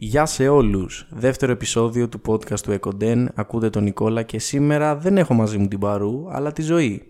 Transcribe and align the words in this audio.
Γεια 0.00 0.26
σε 0.26 0.48
όλους! 0.48 1.06
Δεύτερο 1.10 1.52
επεισόδιο 1.52 2.08
του 2.08 2.20
podcast 2.26 2.60
του 2.60 2.72
Εκοντέν. 2.72 3.30
Ακούτε 3.34 3.70
τον 3.70 3.82
Νικόλα 3.82 4.22
και 4.22 4.38
σήμερα 4.38 4.96
δεν 4.96 5.18
έχω 5.18 5.34
μαζί 5.34 5.58
μου 5.58 5.68
την 5.68 5.78
Παρού, 5.78 6.30
αλλά 6.30 6.52
τη 6.52 6.62
Ζωή. 6.62 7.02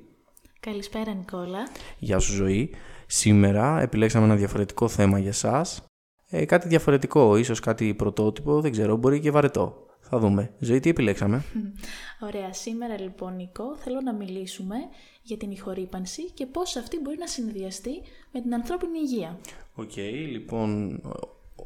Καλησπέρα 0.61 1.15
Νικόλα. 1.15 1.59
Γεια 1.99 2.19
σου 2.19 2.33
Ζωή. 2.33 2.71
Σήμερα 3.07 3.81
επιλέξαμε 3.81 4.25
ένα 4.25 4.37
διαφορετικό 4.37 4.89
θέμα 4.89 5.19
για 5.19 5.33
σας. 5.33 5.85
Ε, 6.31 6.45
κάτι 6.45 6.69
διαφορετικό, 6.69 7.37
ίσως 7.37 7.61
κάτι 7.61 7.95
πρωτότυπο, 7.95 8.61
δεν 8.61 8.70
ξέρω, 8.70 8.96
μπορεί 8.96 9.20
και 9.20 9.30
βαρετό. 9.30 9.86
Θα 10.00 10.18
δούμε. 10.18 10.55
Ζωή, 10.59 10.80
τι 10.80 10.89
επιλέξαμε; 10.89 11.45
Ωραία. 12.27 12.52
Σήμερα 12.52 13.00
λοιπόν, 13.00 13.36
Νικό, 13.36 13.77
θέλω 13.77 14.00
να 14.00 14.14
μιλήσουμε 14.14 14.77
για 15.23 15.36
την 15.36 15.50
ηχορύπανση 15.50 16.30
και 16.30 16.46
πώς 16.46 16.77
αυτή 16.77 17.00
μπορεί 17.02 17.16
να 17.18 17.27
συνδυαστεί 17.27 17.91
με 18.32 18.41
την 18.41 18.55
ανθρώπινη 18.55 18.98
υγεία. 18.98 19.39
Οκ, 19.75 19.96
λοιπόν, 20.30 21.00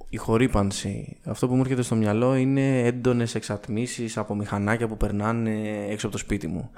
ηχορύπανση. 0.09 1.16
Αυτό 1.24 1.48
που 1.48 1.54
μου 1.54 1.61
έρχεται 1.61 1.82
στο 1.82 1.95
μυαλό 1.95 2.34
είναι 2.34 2.82
έντονες 2.82 3.34
εξατμίσεις 3.34 4.18
από 4.18 4.34
μηχανάκια 4.34 4.88
που 4.88 4.96
περνάνε 4.96 5.84
έξω 5.88 6.06
από 6.06 6.16
το 6.16 6.23
σπίτι 6.23 6.46
μου. 6.46 6.70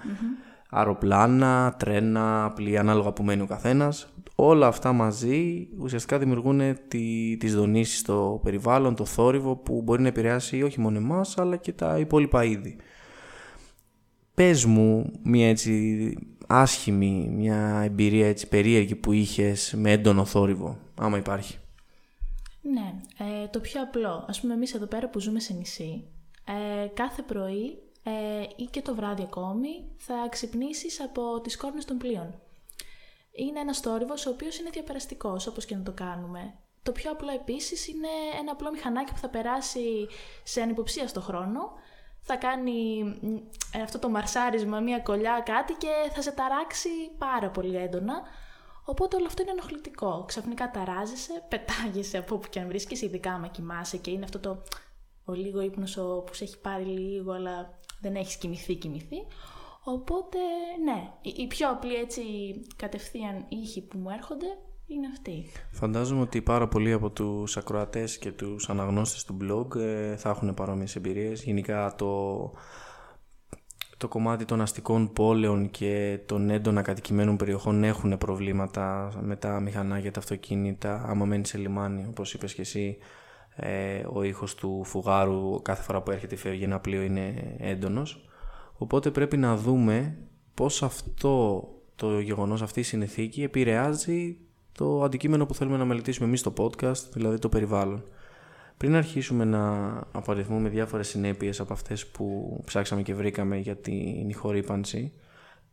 Αεροπλάνα, 0.70 1.74
τρένα, 1.78 2.52
πλοία, 2.54 2.80
ανάλογα 2.80 3.12
που 3.12 3.22
μένει 3.22 3.42
ο 3.42 3.46
καθένας. 3.46 4.08
Όλα 4.34 4.66
αυτά 4.66 4.92
μαζί 4.92 5.68
ουσιαστικά 5.78 6.18
δημιουργούν 6.18 6.60
τη, 6.88 7.36
τις 7.36 7.54
δονήσεις 7.54 7.98
στο 7.98 8.40
περιβάλλον, 8.42 8.94
το 8.94 9.04
θόρυβο 9.04 9.56
που 9.56 9.82
μπορεί 9.82 10.02
να 10.02 10.08
επηρεάσει 10.08 10.62
όχι 10.62 10.80
μόνο 10.80 10.98
εμάς 10.98 11.38
αλλά 11.38 11.56
και 11.56 11.72
τα 11.72 11.98
υπόλοιπα 11.98 12.44
είδη. 12.44 12.76
Πες 14.34 14.64
μου 14.64 15.12
μια 15.22 15.48
έτσι 15.48 16.16
άσχημη, 16.46 17.30
μια 17.36 17.82
εμπειρία 17.84 18.26
έτσι 18.28 18.48
περίεργη 18.48 18.94
που 18.94 19.12
είχες 19.12 19.74
με 19.76 19.92
έντονο 19.92 20.24
θόρυβο, 20.24 20.78
άμα 20.94 21.18
υπάρχει. 21.18 21.58
Ναι, 22.72 22.94
ε, 23.18 23.46
το 23.46 23.60
πιο 23.60 23.82
απλό. 23.82 24.24
Ας 24.28 24.40
πούμε 24.40 24.54
εμείς 24.54 24.74
εδώ 24.74 24.86
πέρα 24.86 25.08
που 25.08 25.18
ζούμε 25.18 25.40
σε 25.40 25.52
νησί, 25.52 26.04
ε, 26.44 26.86
κάθε 26.86 27.22
πρωί 27.22 27.82
ε, 28.02 28.12
ή 28.56 28.64
και 28.64 28.82
το 28.82 28.94
βράδυ 28.94 29.22
ακόμη 29.22 29.84
θα 29.96 30.14
ξυπνήσεις 30.30 31.00
από 31.00 31.40
τις 31.40 31.56
κόρνες 31.56 31.84
των 31.84 31.98
πλοίων. 31.98 32.40
Είναι 33.32 33.60
ένας 33.60 33.80
θόρυβος 33.80 34.26
ο 34.26 34.30
οποίος 34.30 34.58
είναι 34.58 34.70
διαπεραστικός 34.70 35.46
όπως 35.46 35.64
και 35.64 35.76
να 35.76 35.82
το 35.82 35.92
κάνουμε. 35.92 36.54
Το 36.82 36.92
πιο 36.92 37.10
απλό 37.10 37.30
επίσης 37.30 37.88
είναι 37.88 38.08
ένα 38.40 38.52
απλό 38.52 38.70
μηχανάκι 38.70 39.12
που 39.12 39.18
θα 39.18 39.28
περάσει 39.28 40.06
σε 40.42 40.60
ανυποψία 40.60 41.08
στο 41.08 41.20
χρόνο 41.20 41.72
θα 42.26 42.36
κάνει 42.36 43.00
ε, 43.72 43.82
αυτό 43.82 43.98
το 43.98 44.08
μαρσάρισμα, 44.08 44.80
μία 44.80 44.98
κολλιά, 44.98 45.42
κάτι 45.44 45.72
και 45.72 46.10
θα 46.12 46.22
σε 46.22 46.32
ταράξει 46.32 46.88
πάρα 47.18 47.50
πολύ 47.50 47.76
έντονα. 47.76 48.22
Οπότε 48.84 49.16
όλο 49.16 49.26
αυτό 49.26 49.42
είναι 49.42 49.50
ενοχλητικό. 49.50 50.24
Ξαφνικά 50.26 50.70
ταράζεσαι, 50.70 51.44
πετάγεσαι 51.48 52.18
από 52.18 52.34
όπου 52.34 52.48
και 52.48 52.60
αν 52.60 52.68
βρίσκεσαι, 52.68 53.06
ειδικά 53.06 53.32
άμα 53.32 53.48
κοιμάσαι 53.48 53.96
και 53.96 54.10
είναι 54.10 54.24
αυτό 54.24 54.38
το 54.38 54.62
ο 55.24 55.32
λίγο 55.32 55.60
ύπνος 55.60 55.94
που 55.94 56.34
σε 56.34 56.44
έχει 56.44 56.60
πάρει 56.60 56.84
λίγο, 56.84 57.32
αλλά 57.32 57.78
δεν 58.00 58.14
έχεις 58.14 58.36
κοιμηθεί, 58.36 58.74
κοιμηθεί. 58.74 59.16
Οπότε, 59.84 60.38
ναι, 60.84 61.12
η 61.22 61.46
πιο 61.46 61.70
απλή 61.70 61.94
έτσι 61.94 62.22
κατευθείαν 62.76 63.44
ήχοι 63.48 63.82
που 63.82 63.98
μου 63.98 64.10
έρχονται 64.10 64.46
είναι 64.86 65.06
αυτή. 65.12 65.46
Φαντάζομαι 65.70 66.20
ότι 66.20 66.42
πάρα 66.42 66.68
πολλοί 66.68 66.92
από 66.92 67.10
τους 67.10 67.56
ακροατές 67.56 68.18
και 68.18 68.32
τους 68.32 68.68
αναγνώστες 68.68 69.24
του 69.24 69.36
blog 69.42 69.76
ε, 69.76 70.16
θα 70.16 70.28
έχουν 70.30 70.54
παρόμοιες 70.54 70.96
εμπειρίες. 70.96 71.42
Γενικά 71.42 71.94
το, 71.94 72.52
το 74.04 74.10
κομμάτι 74.10 74.44
των 74.44 74.60
αστικών 74.60 75.12
πόλεων 75.12 75.70
και 75.70 76.18
των 76.26 76.50
έντονα 76.50 76.82
κατοικημένων 76.82 77.36
περιοχών 77.36 77.84
έχουν 77.84 78.18
προβλήματα 78.18 79.12
με 79.20 79.36
τα 79.36 79.60
μηχανάκια, 79.60 80.10
τα 80.10 80.20
αυτοκίνητα, 80.20 81.04
άμα 81.06 81.24
μένεις 81.24 81.48
σε 81.48 81.58
λιμάνι, 81.58 82.06
όπως 82.08 82.34
είπες 82.34 82.54
και 82.54 82.60
εσύ, 82.60 82.96
ε, 83.56 84.02
ο 84.12 84.22
ήχος 84.22 84.54
του 84.54 84.84
φουγάρου 84.84 85.62
κάθε 85.62 85.82
φορά 85.82 86.02
που 86.02 86.10
έρχεται 86.10 86.36
φεύγει 86.36 86.64
ένα 86.64 86.80
πλοίο 86.80 87.02
είναι 87.02 87.54
έντονος. 87.58 88.28
Οπότε 88.76 89.10
πρέπει 89.10 89.36
να 89.36 89.56
δούμε 89.56 90.16
πώς 90.54 90.82
αυτό 90.82 91.64
το 91.96 92.20
γεγονός, 92.20 92.62
αυτή 92.62 92.80
η 92.80 92.82
συνθήκη 92.82 93.42
επηρεάζει 93.42 94.36
το 94.72 95.02
αντικείμενο 95.02 95.46
που 95.46 95.54
θέλουμε 95.54 95.76
να 95.76 95.84
μελετήσουμε 95.84 96.26
εμείς 96.26 96.40
στο 96.40 96.52
podcast, 96.56 97.10
δηλαδή 97.12 97.38
το 97.38 97.48
περιβάλλον. 97.48 98.04
Πριν 98.76 98.94
αρχίσουμε 98.94 99.44
να 99.44 99.92
απαριθμούμε 100.12 100.68
διάφορες 100.68 101.08
συνέπειες 101.08 101.60
από 101.60 101.72
αυτές 101.72 102.06
που 102.06 102.60
ψάξαμε 102.64 103.02
και 103.02 103.14
βρήκαμε 103.14 103.56
για 103.56 103.76
την 103.76 104.28
ηχορύπανση, 104.28 105.12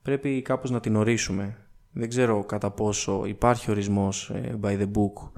πρέπει 0.01 0.41
κάπως 0.41 0.71
να 0.71 0.79
την 0.79 0.95
ορίσουμε. 0.95 1.57
Δεν 1.91 2.09
ξέρω 2.09 2.43
κατά 2.43 2.71
πόσο 2.71 3.25
υπάρχει 3.25 3.71
ορισμός 3.71 4.29
ε, 4.29 4.59
by 4.61 4.79
the 4.79 4.85
book 4.85 5.29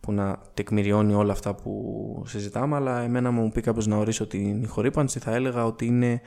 που 0.00 0.12
να 0.12 0.38
τεκμηριώνει 0.54 1.14
όλα 1.14 1.32
αυτά 1.32 1.54
που 1.54 2.22
συζητάμε, 2.26 2.76
αλλά 2.76 3.00
εμένα 3.00 3.30
μου 3.30 3.50
πει 3.50 3.60
κάποιος 3.60 3.86
να 3.86 3.96
ορίσω 3.96 4.26
την 4.26 4.62
ηχορύπανση 4.62 5.18
θα 5.18 5.34
έλεγα 5.34 5.64
ότι 5.64 5.86
είναι 5.86 6.20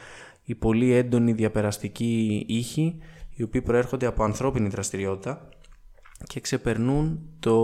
η 0.43 0.55
πολύ 0.55 0.91
έντονη 0.91 1.31
διαπεραστική 1.31 2.45
ήχη 2.47 2.97
οι 3.35 3.43
οποίοι 3.43 3.61
προέρχονται 3.61 4.05
από 4.05 4.23
ανθρώπινη 4.23 4.67
δραστηριότητα 4.67 5.49
και 6.23 6.39
ξεπερνούν 6.39 7.19
το 7.39 7.57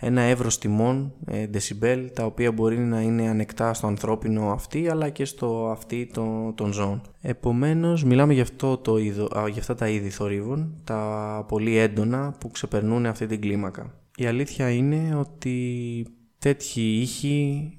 ένα 0.00 0.20
εύρος 0.20 0.58
τιμών 0.58 1.12
ε, 1.26 1.46
δεσιμπέλ 1.46 2.10
τα 2.14 2.24
οποία 2.24 2.52
μπορεί 2.52 2.78
να 2.78 3.00
είναι 3.00 3.28
ανεκτά 3.28 3.74
στο 3.74 3.86
ανθρώπινο 3.86 4.52
αυτή 4.52 4.88
αλλά 4.88 5.08
και 5.08 5.24
στο 5.24 5.68
αυτή 5.70 6.10
των, 6.12 6.54
των 6.54 6.72
ζώων. 6.72 7.02
Επομένως 7.20 8.04
μιλάμε 8.04 8.32
για, 8.32 8.42
αυτό 8.42 8.76
το 8.76 8.96
είδο, 8.98 9.28
για 9.50 9.60
αυτά 9.60 9.74
τα 9.74 9.88
είδη 9.88 10.10
θορύβων, 10.10 10.80
τα 10.84 11.44
πολύ 11.48 11.76
έντονα 11.76 12.34
που 12.40 12.50
ξεπερνούν 12.50 13.06
αυτή 13.06 13.26
την 13.26 13.40
κλίμακα. 13.40 13.94
Η 14.16 14.26
αλήθεια 14.26 14.70
είναι 14.70 15.14
ότι 15.14 16.06
τέτοιοι 16.38 16.80
ήχοι 16.80 17.70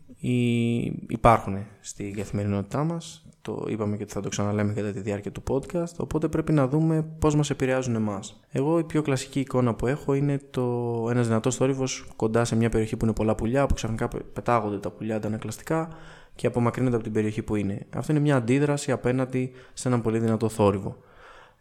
υπάρχουν 1.07 1.57
στην 1.79 2.15
καθημερινότητά 2.15 2.83
μας 2.83 3.25
το 3.41 3.65
είπαμε 3.67 3.97
και 3.97 4.05
θα 4.07 4.21
το 4.21 4.29
ξαναλέμε 4.29 4.73
κατά 4.73 4.91
τη 4.91 4.99
διάρκεια 4.99 5.31
του 5.31 5.43
podcast, 5.49 5.95
οπότε 5.97 6.27
πρέπει 6.27 6.51
να 6.51 6.67
δούμε 6.67 7.05
πώς 7.19 7.35
μας 7.35 7.49
επηρεάζουν 7.49 7.95
εμάς. 7.95 8.39
Εγώ 8.51 8.79
η 8.79 8.83
πιο 8.83 9.01
κλασική 9.01 9.39
εικόνα 9.39 9.73
που 9.73 9.87
έχω 9.87 10.13
είναι 10.13 10.39
το 10.49 11.07
ένας 11.09 11.27
δυνατός 11.27 11.55
θόρυβος 11.55 12.07
κοντά 12.15 12.45
σε 12.45 12.55
μια 12.55 12.69
περιοχή 12.69 12.97
που 12.97 13.05
είναι 13.05 13.13
πολλά 13.13 13.35
πουλιά, 13.35 13.65
που 13.65 13.73
ξαφνικά 13.73 14.07
πετάγονται 14.33 14.77
τα 14.77 14.89
πουλιά 14.91 15.15
αντανακλαστικά 15.15 15.89
και 16.35 16.47
απομακρύνονται 16.47 16.95
από 16.95 17.03
την 17.03 17.13
περιοχή 17.13 17.41
που 17.41 17.55
είναι. 17.55 17.85
Αυτό 17.95 18.11
είναι 18.11 18.21
μια 18.21 18.35
αντίδραση 18.35 18.91
απέναντι 18.91 19.51
σε 19.73 19.87
έναν 19.87 20.01
πολύ 20.01 20.19
δυνατό 20.19 20.49
θόρυβο. 20.49 20.97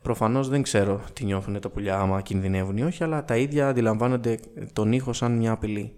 Προφανώς 0.02 0.48
δεν 0.48 0.62
ξέρω 0.62 1.00
τι 1.12 1.24
νιώθουν 1.24 1.60
τα 1.60 1.68
πουλιά, 1.68 1.98
άμα 1.98 2.20
κινδυνεύουν 2.20 2.76
ή 2.76 2.82
όχι, 2.82 3.04
αλλά 3.04 3.24
τα 3.24 3.36
ίδια 3.36 3.68
αντιλαμβάνονται 3.68 4.38
τον 4.72 4.92
ήχο 4.92 5.12
σαν 5.12 5.36
μια 5.36 5.52
απειλή. 5.52 5.94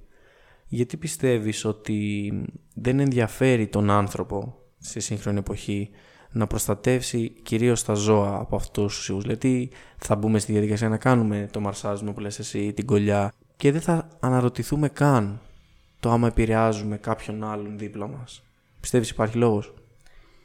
Γιατί 0.67 0.97
πιστεύεις 0.97 1.65
ότι 1.65 2.33
δεν 2.75 3.01
ενδιαφέρει 3.01 3.67
τον 3.67 3.91
άνθρωπο 3.91 4.62
στη 4.83 5.01
σύγχρονη 5.01 5.39
εποχή 5.39 5.91
να 6.31 6.47
προστατεύσει 6.47 7.29
κυρίως 7.43 7.85
τα 7.85 7.95
ζώα 7.95 8.39
από 8.39 8.57
αυτούς 8.57 8.97
τους 8.97 9.09
ήχους. 9.09 9.23
Δηλαδή 9.23 9.71
θα 9.97 10.15
μπούμε 10.15 10.39
στη 10.39 10.53
διαδικασία 10.53 10.89
να 10.89 10.97
κάνουμε 10.97 11.49
το 11.53 11.61
μαρσάζιμο 11.61 12.13
που 12.13 12.21
λες 12.21 12.39
εσύ, 12.39 12.73
την 12.73 12.87
κολλιά 12.87 13.33
και 13.57 13.73
δεν 13.73 13.81
θα 13.81 14.09
αναρωτηθούμε 14.21 14.89
καν 14.89 15.41
το 16.01 16.11
άμα 16.11 16.27
επηρεάζουμε 16.27 16.97
κάποιον 16.97 17.45
άλλον 17.45 17.79
δίπλα 17.79 18.07
μας. 18.09 18.43
Πιστεύεις 18.81 19.11
υπάρχει 19.11 19.37
λόγος; 19.37 19.75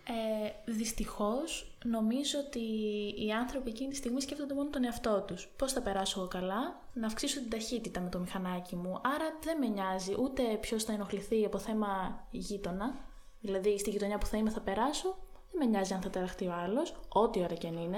Ε, 0.03 0.71
δυστυχώς 0.71 1.77
νομίζω 1.85 2.39
ότι 2.47 2.59
οι 3.25 3.31
άνθρωποι 3.31 3.69
εκείνη 3.69 3.89
τη 3.89 3.95
στιγμή 3.95 4.21
σκέφτονται 4.21 4.53
μόνο 4.53 4.69
τον 4.69 4.83
εαυτό 4.83 5.23
τους. 5.27 5.47
Πώς 5.55 5.73
θα 5.73 5.81
περάσω 5.81 6.19
εγώ 6.19 6.27
καλά, 6.27 6.81
να 6.93 7.07
αυξήσω 7.07 7.39
την 7.39 7.49
ταχύτητα 7.49 7.99
με 8.01 8.09
το 8.09 8.19
μηχανάκι 8.19 8.75
μου. 8.75 8.99
Άρα 9.15 9.25
δεν 9.43 9.57
με 9.57 9.67
νοιάζει 9.67 10.13
ούτε 10.19 10.43
ποιος 10.61 10.83
θα 10.83 10.93
ενοχληθεί 10.93 11.45
από 11.45 11.57
θέμα 11.57 11.87
γείτονα, 12.31 12.95
Δηλαδή 13.41 13.79
στη 13.79 13.89
γειτονιά 13.89 14.17
που 14.17 14.25
θα 14.25 14.37
είμαι 14.37 14.49
θα 14.49 14.59
περάσω, 14.59 15.17
δεν 15.51 15.59
με 15.59 15.65
νοιάζει 15.65 15.93
αν 15.93 16.01
θα 16.01 16.09
τεραχτεί 16.09 16.47
ο 16.47 16.53
άλλος, 16.53 16.95
ό,τι 17.09 17.39
ώρα 17.39 17.53
και 17.53 17.67
αν 17.67 17.77
είναι. 17.77 17.97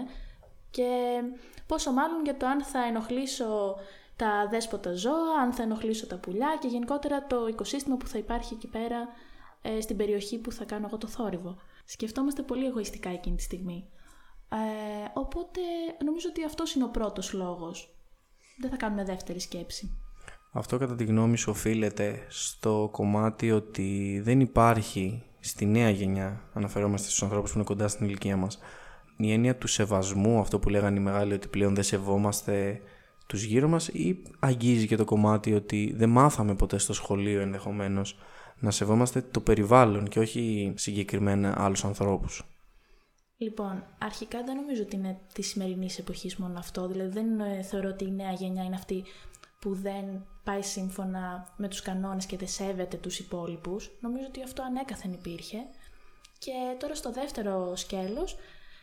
Και 0.72 1.20
πόσο 1.68 1.92
μάλλον 1.92 2.24
για 2.24 2.38
το 2.38 2.46
αν 2.46 2.64
θα 2.64 2.86
ενοχλήσω 2.86 3.76
τα 4.16 4.48
δέσποτα 4.50 4.94
ζώα, 4.94 5.42
αν 5.42 5.54
θα 5.54 5.64
ενοχλήσω 5.64 6.08
τα 6.08 6.18
πουλιά 6.18 6.58
και 6.62 6.68
γενικότερα 6.68 7.28
το 7.28 7.48
οικοσύστημα 7.48 7.98
που 7.98 8.08
θα 8.08 8.18
υπάρχει 8.18 8.54
εκεί 8.54 8.68
πέρα 8.68 9.08
ε, 9.62 9.82
στην 9.82 9.98
περιοχή 9.98 10.38
που 10.38 10.52
θα 10.52 10.66
κάνω 10.66 10.86
εγώ 10.86 10.98
το 10.98 11.08
θόρυβο. 11.08 11.58
Σκεφτόμαστε 11.86 12.42
πολύ 12.42 12.66
εγωιστικά 12.66 13.10
εκείνη 13.10 13.36
τη 13.36 13.42
στιγμή. 13.42 13.90
Ε, 14.50 14.58
οπότε 15.14 15.60
νομίζω 16.06 16.28
ότι 16.30 16.44
αυτός 16.44 16.74
είναι 16.74 16.84
ο 16.84 16.90
πρώτος 16.90 17.34
λόγος. 17.34 17.96
Δεν 18.60 18.70
θα 18.70 18.78
κάνουμε 18.78 19.04
δεύτερη 19.04 19.40
σκέψη. 19.40 19.98
Αυτό 20.52 20.78
κατά 20.78 20.96
τη 20.96 21.04
γνώμη 21.04 21.38
σου 21.38 21.52
οφείλεται 21.52 22.26
στο 22.30 22.90
κομμάτι 22.92 23.52
ότι 23.52 24.22
δεν 24.24 24.40
υπάρχει 24.40 25.24
στη 25.40 25.66
νέα 25.66 25.90
γενιά, 25.90 26.42
αναφερόμαστε 26.54 27.08
στους 27.08 27.24
ανθρώπους 27.24 27.52
που 27.52 27.58
είναι 27.58 27.68
κοντά 27.68 27.88
στην 27.88 28.06
ηλικία 28.08 28.38
μας, 28.38 28.60
η 29.18 29.32
έννοια 29.32 29.56
του 29.56 29.68
σεβασμού, 29.68 30.40
αυτό 30.40 30.60
που 30.60 30.70
λέγανε 30.70 31.00
οι 31.00 31.04
μεγάλοι 31.04 31.34
ότι 31.34 31.48
πλέον 31.48 31.76
δεν 31.76 31.84
σεβόμαστε 31.84 32.82
τους 33.28 33.44
γύρω 33.44 33.68
μας 33.68 33.88
ή 33.88 34.22
αγγίζει 34.40 34.88
και 34.88 34.96
το 34.96 35.06
κομμάτι 35.06 35.54
ότι 35.54 35.94
δεν 35.98 36.10
μάθαμε 36.10 36.56
ποτέ 36.56 36.78
στο 36.78 36.94
σχολείο 36.94 37.42
ενδεχομένως 37.42 38.18
να 38.60 38.72
σεβόμαστε 38.72 39.22
το 39.22 39.40
περιβάλλον 39.40 40.08
και 40.08 40.20
όχι 40.20 40.74
συγκεκριμένα 40.76 41.64
άλλους 41.64 41.86
ανθρώπους; 41.86 42.44
Λοιπόν, 43.38 43.84
αρχικά 43.98 44.44
δεν 44.44 44.56
νομίζω 44.56 44.82
ότι 44.82 44.96
είναι 44.96 45.18
της 45.34 45.48
σημερινής 45.48 46.00
εποχής 46.00 46.36
μόνο 46.36 46.60
αυτό. 46.60 46.88
Δηλαδή, 46.88 47.10
δεν 47.10 47.64
θεωρώ 47.64 47.90
ότι 47.90 48.06
η 48.06 48.12
νέα 48.12 48.32
γενιά 48.32 48.64
είναι 48.64 48.76
αυτή 48.76 49.04
που 49.60 49.74
δεν 49.74 50.26
πάει 50.44 50.62
σύμφωνα 50.62 51.54
με 51.58 51.68
τους 51.68 51.82
κανόνες 51.82 52.26
και 52.26 52.38
δεν 52.38 52.48
σέβεται 52.48 52.98
τους 52.98 53.20
υπόλοιπους. 53.20 53.92
Νομίζω 54.00 54.26
ότι 54.28 54.44
αυτό 54.44 54.64
ανέκαθεν 54.64 55.14
υπήρχε. 55.14 55.58
Και 56.38 56.52
τώρα 56.80 56.96
στο 56.96 57.12
δεύτερο 57.12 57.76
σκέλος, 57.76 58.38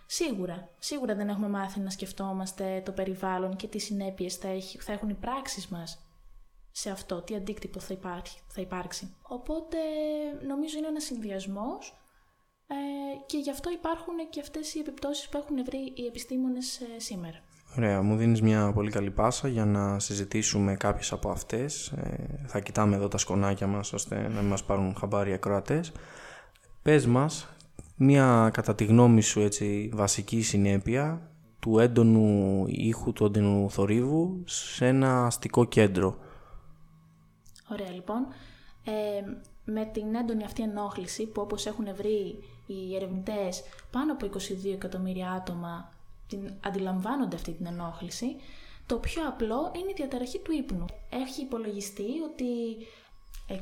σίγουρα, 0.07 0.69
σίγουρα 0.79 1.15
δεν 1.15 1.29
έχουμε 1.29 1.49
μάθει 1.49 1.81
να 1.81 1.91
σκεφτόμαστε 1.91 2.83
το 2.85 2.93
περιβάλλον 2.93 3.57
και 3.57 3.67
τι 3.67 3.79
συνέπειες 3.79 4.35
θα, 4.37 4.49
έχει, 4.49 4.79
θα 4.79 4.93
έχουν 4.93 5.09
οι 5.09 5.15
πράξεις 5.15 5.69
μας 5.69 6.01
σε 6.71 6.91
αυτό, 6.91 7.23
τι 7.23 7.35
αντίκτυπο 7.35 7.81
θα, 7.81 7.95
υπάρχει, 7.95 8.39
θα 8.49 8.61
υπάρξει. 8.61 9.15
Οπότε 9.23 9.77
νομίζω 10.47 10.79
είναι 10.79 10.87
ένας 10.87 11.05
συνδυασμός 11.05 12.01
ε, 12.67 12.75
και 13.27 13.39
γι' 13.39 13.51
αυτό 13.51 13.71
υπάρχουν 13.71 14.15
και 14.31 14.41
αυτές 14.41 14.75
οι 14.75 14.79
επιπτώσεις 14.79 15.29
που 15.29 15.37
έχουν 15.39 15.65
βρει 15.65 15.93
οι 15.95 16.07
επιστήμονες 16.07 16.81
ε, 16.81 16.99
σήμερα. 16.99 17.43
Ωραία, 17.79 18.03
μου 18.03 18.17
δίνεις 18.17 18.43
μια 18.43 18.73
πολύ 18.73 18.91
καλή 18.91 19.11
πάσα 19.11 19.49
για 19.49 19.65
να 19.65 19.99
συζητήσουμε 19.99 20.75
κάποιες 20.77 21.13
από 21.13 21.31
αυτές. 21.31 21.89
Ε, 21.89 22.45
θα 22.47 22.61
κοιτάμε 22.61 22.97
εδώ 22.97 23.09
τα 23.09 23.19
σκονάκια 23.19 23.67
μας 23.67 23.93
ώστε 23.93 24.29
να 24.29 24.41
μην 24.41 24.51
μας 24.51 24.65
πάρουν 24.65 24.95
χαμπάρι 24.99 25.33
ακροατές. 25.33 25.93
Πες 26.83 27.07
μας 27.07 27.49
μια 27.97 28.51
κατά 28.53 28.75
τη 28.75 28.85
γνώμη 28.85 29.23
σου 29.23 29.41
έτσι, 29.41 29.91
βασική 29.95 30.43
συνέπεια 30.43 31.31
του 31.61 31.79
έντονου 31.79 32.65
ήχου, 32.67 33.13
του 33.13 33.25
έντονου 33.25 33.71
θορύβου 33.71 34.43
σε 34.45 34.87
ένα 34.87 35.27
αστικό 35.27 35.65
κέντρο. 35.65 36.19
Ωραία 37.71 37.91
λοιπόν. 37.91 38.27
Ε, 38.85 39.23
με 39.65 39.85
την 39.85 40.15
έντονη 40.15 40.45
αυτή 40.45 40.63
ενόχληση 40.63 41.27
που 41.27 41.41
όπως 41.43 41.67
έχουν 41.67 41.87
βρει 41.97 42.39
οι 42.67 42.95
ερευνητές 42.97 43.63
πάνω 43.91 44.13
από 44.13 44.27
22 44.27 44.73
εκατομμύρια 44.75 45.31
άτομα 45.31 45.91
την, 46.29 46.53
αντιλαμβάνονται 46.65 47.37
αυτή 47.37 47.53
την 47.53 47.67
ενόχληση, 47.67 48.37
το 48.87 48.97
πιο 48.97 49.29
απλό 49.29 49.73
είναι 49.77 49.91
η 49.91 49.95
διαταραχή 49.97 50.39
του 50.39 50.53
ύπνου. 50.53 50.85
Έχει 51.11 51.43
υπολογιστεί 51.43 52.03
ότι 52.31 52.45
6,5 53.49 53.55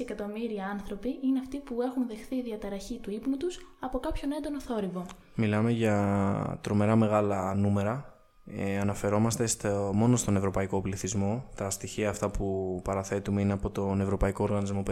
εκατομμύρια 0.00 0.66
άνθρωποι 0.66 1.18
είναι 1.24 1.38
αυτοί 1.38 1.58
που 1.58 1.82
έχουν 1.82 2.06
δεχθεί 2.08 2.42
διαταραχή 2.42 2.98
του 2.98 3.10
ύπνου 3.10 3.36
τους 3.36 3.58
από 3.80 3.98
κάποιον 3.98 4.32
έντονο 4.32 4.60
θόρυβο. 4.60 5.06
Μιλάμε 5.34 5.70
για 5.70 6.58
τρομερά 6.62 6.96
μεγάλα 6.96 7.54
νούμερα. 7.54 8.12
Ε, 8.46 8.78
αναφερόμαστε 8.78 9.46
στο, 9.46 9.90
μόνο 9.94 10.16
στον 10.16 10.36
ευρωπαϊκό 10.36 10.80
πληθυσμό. 10.80 11.44
Τα 11.54 11.70
στοιχεία 11.70 12.08
αυτά 12.08 12.30
που 12.30 12.80
παραθέτουμε 12.84 13.40
είναι 13.40 13.52
από 13.52 13.70
τον 13.70 14.00
Ευρωπαϊκό 14.00 14.44
Οργανισμό 14.44 14.82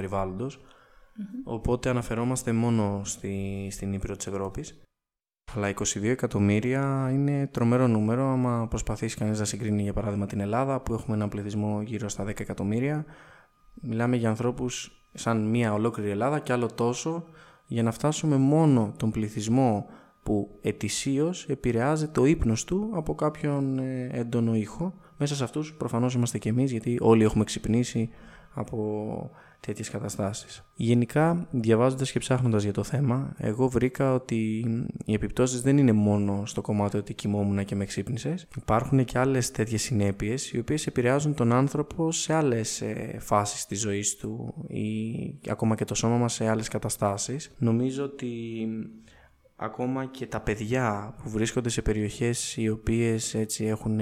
Οπότε 1.45 1.89
αναφερόμαστε 1.89 2.53
μόνο 2.53 3.01
στη, 3.05 3.69
στην 3.71 3.93
Ήπειρο 3.93 4.17
της 4.17 4.27
Ευρώπης. 4.27 4.81
Αλλά 5.55 5.69
22 5.69 6.03
εκατομμύρια 6.05 7.11
είναι 7.13 7.47
τρομερό 7.47 7.87
νούμερο 7.87 8.29
άμα 8.29 8.67
προσπαθήσει 8.69 9.17
κανείς 9.17 9.39
να 9.39 9.45
συγκρίνει 9.45 9.83
για 9.83 9.93
παράδειγμα 9.93 10.27
την 10.27 10.41
Ελλάδα 10.41 10.81
που 10.81 10.95
έχουμε 10.95 11.17
ένα 11.17 11.29
πληθυσμό 11.29 11.83
γύρω 11.83 12.09
στα 12.09 12.25
10 12.25 12.41
εκατομμύρια. 12.41 13.05
Μιλάμε 13.75 14.17
για 14.17 14.29
ανθρώπους 14.29 15.01
σαν 15.15 15.49
μια 15.49 15.73
ολόκληρη 15.73 16.11
Ελλάδα 16.11 16.39
και 16.39 16.53
άλλο 16.53 16.67
τόσο 16.67 17.25
για 17.67 17.83
να 17.83 17.91
φτάσουμε 17.91 18.37
μόνο 18.37 18.95
τον 18.97 19.11
πληθυσμό 19.11 19.87
που 20.23 20.59
ετησίως 20.61 21.49
επηρεάζει 21.49 22.09
το 22.09 22.25
ύπνος 22.25 22.65
του 22.65 22.91
από 22.95 23.15
κάποιον 23.15 23.79
ε, 23.79 24.09
έντονο 24.13 24.55
ήχο. 24.55 24.95
Μέσα 25.17 25.35
σε 25.35 25.45
αυτούς 25.45 25.75
προφανώς 25.75 26.15
είμαστε 26.15 26.39
και 26.39 26.49
εμείς 26.49 26.71
γιατί 26.71 26.99
όλοι 27.01 27.25
έχουμε 27.25 27.45
ξυπνήσει 27.45 28.11
από 28.55 29.31
τέτοιες 29.67 29.91
καταστάσεις. 29.91 30.63
Γενικά, 30.75 31.49
διαβάζοντας 31.51 32.13
και 32.13 32.19
ψάχνοντας 32.19 32.63
για 32.63 32.73
το 32.73 32.83
θέμα, 32.83 33.35
εγώ 33.39 33.69
βρήκα 33.69 34.15
ότι 34.15 34.65
οι 35.05 35.13
επιπτώσεις 35.13 35.61
δεν 35.61 35.79
είναι 35.79 35.93
μόνο 35.93 36.47
στο 36.47 36.61
κομμάτι 36.61 36.97
ότι 36.97 37.15
κοιμόμουν 37.15 37.65
και 37.65 37.75
με 37.75 37.85
ξύπνησες. 37.85 38.47
Υπάρχουν 38.57 39.05
και 39.05 39.19
άλλες 39.19 39.51
τέτοιες 39.51 39.83
συνέπειες, 39.83 40.53
οι 40.53 40.59
οποίες 40.59 40.87
επηρεάζουν 40.87 41.35
τον 41.35 41.53
άνθρωπο 41.53 42.13
σε 42.13 42.33
άλλες 42.33 42.81
ε, 42.81 43.17
φάσεις 43.21 43.67
της 43.67 43.81
ζωής 43.81 44.17
του 44.17 44.55
ή 44.69 45.51
ακόμα 45.51 45.75
και 45.75 45.85
το 45.85 45.95
σώμα 45.95 46.17
μας 46.17 46.33
σε 46.33 46.49
άλλες 46.49 46.69
καταστάσεις. 46.69 47.51
Νομίζω 47.59 48.05
ότι 48.05 48.29
ακόμα 49.57 50.05
και 50.05 50.27
τα 50.27 50.41
παιδιά 50.41 51.15
που 51.23 51.31
βρίσκονται 51.31 51.69
σε 51.69 51.83
περιοχές 51.83 52.57
οι 52.57 52.69
οποίες 52.69 53.35
έτσι 53.35 53.65
έχουν 53.65 54.01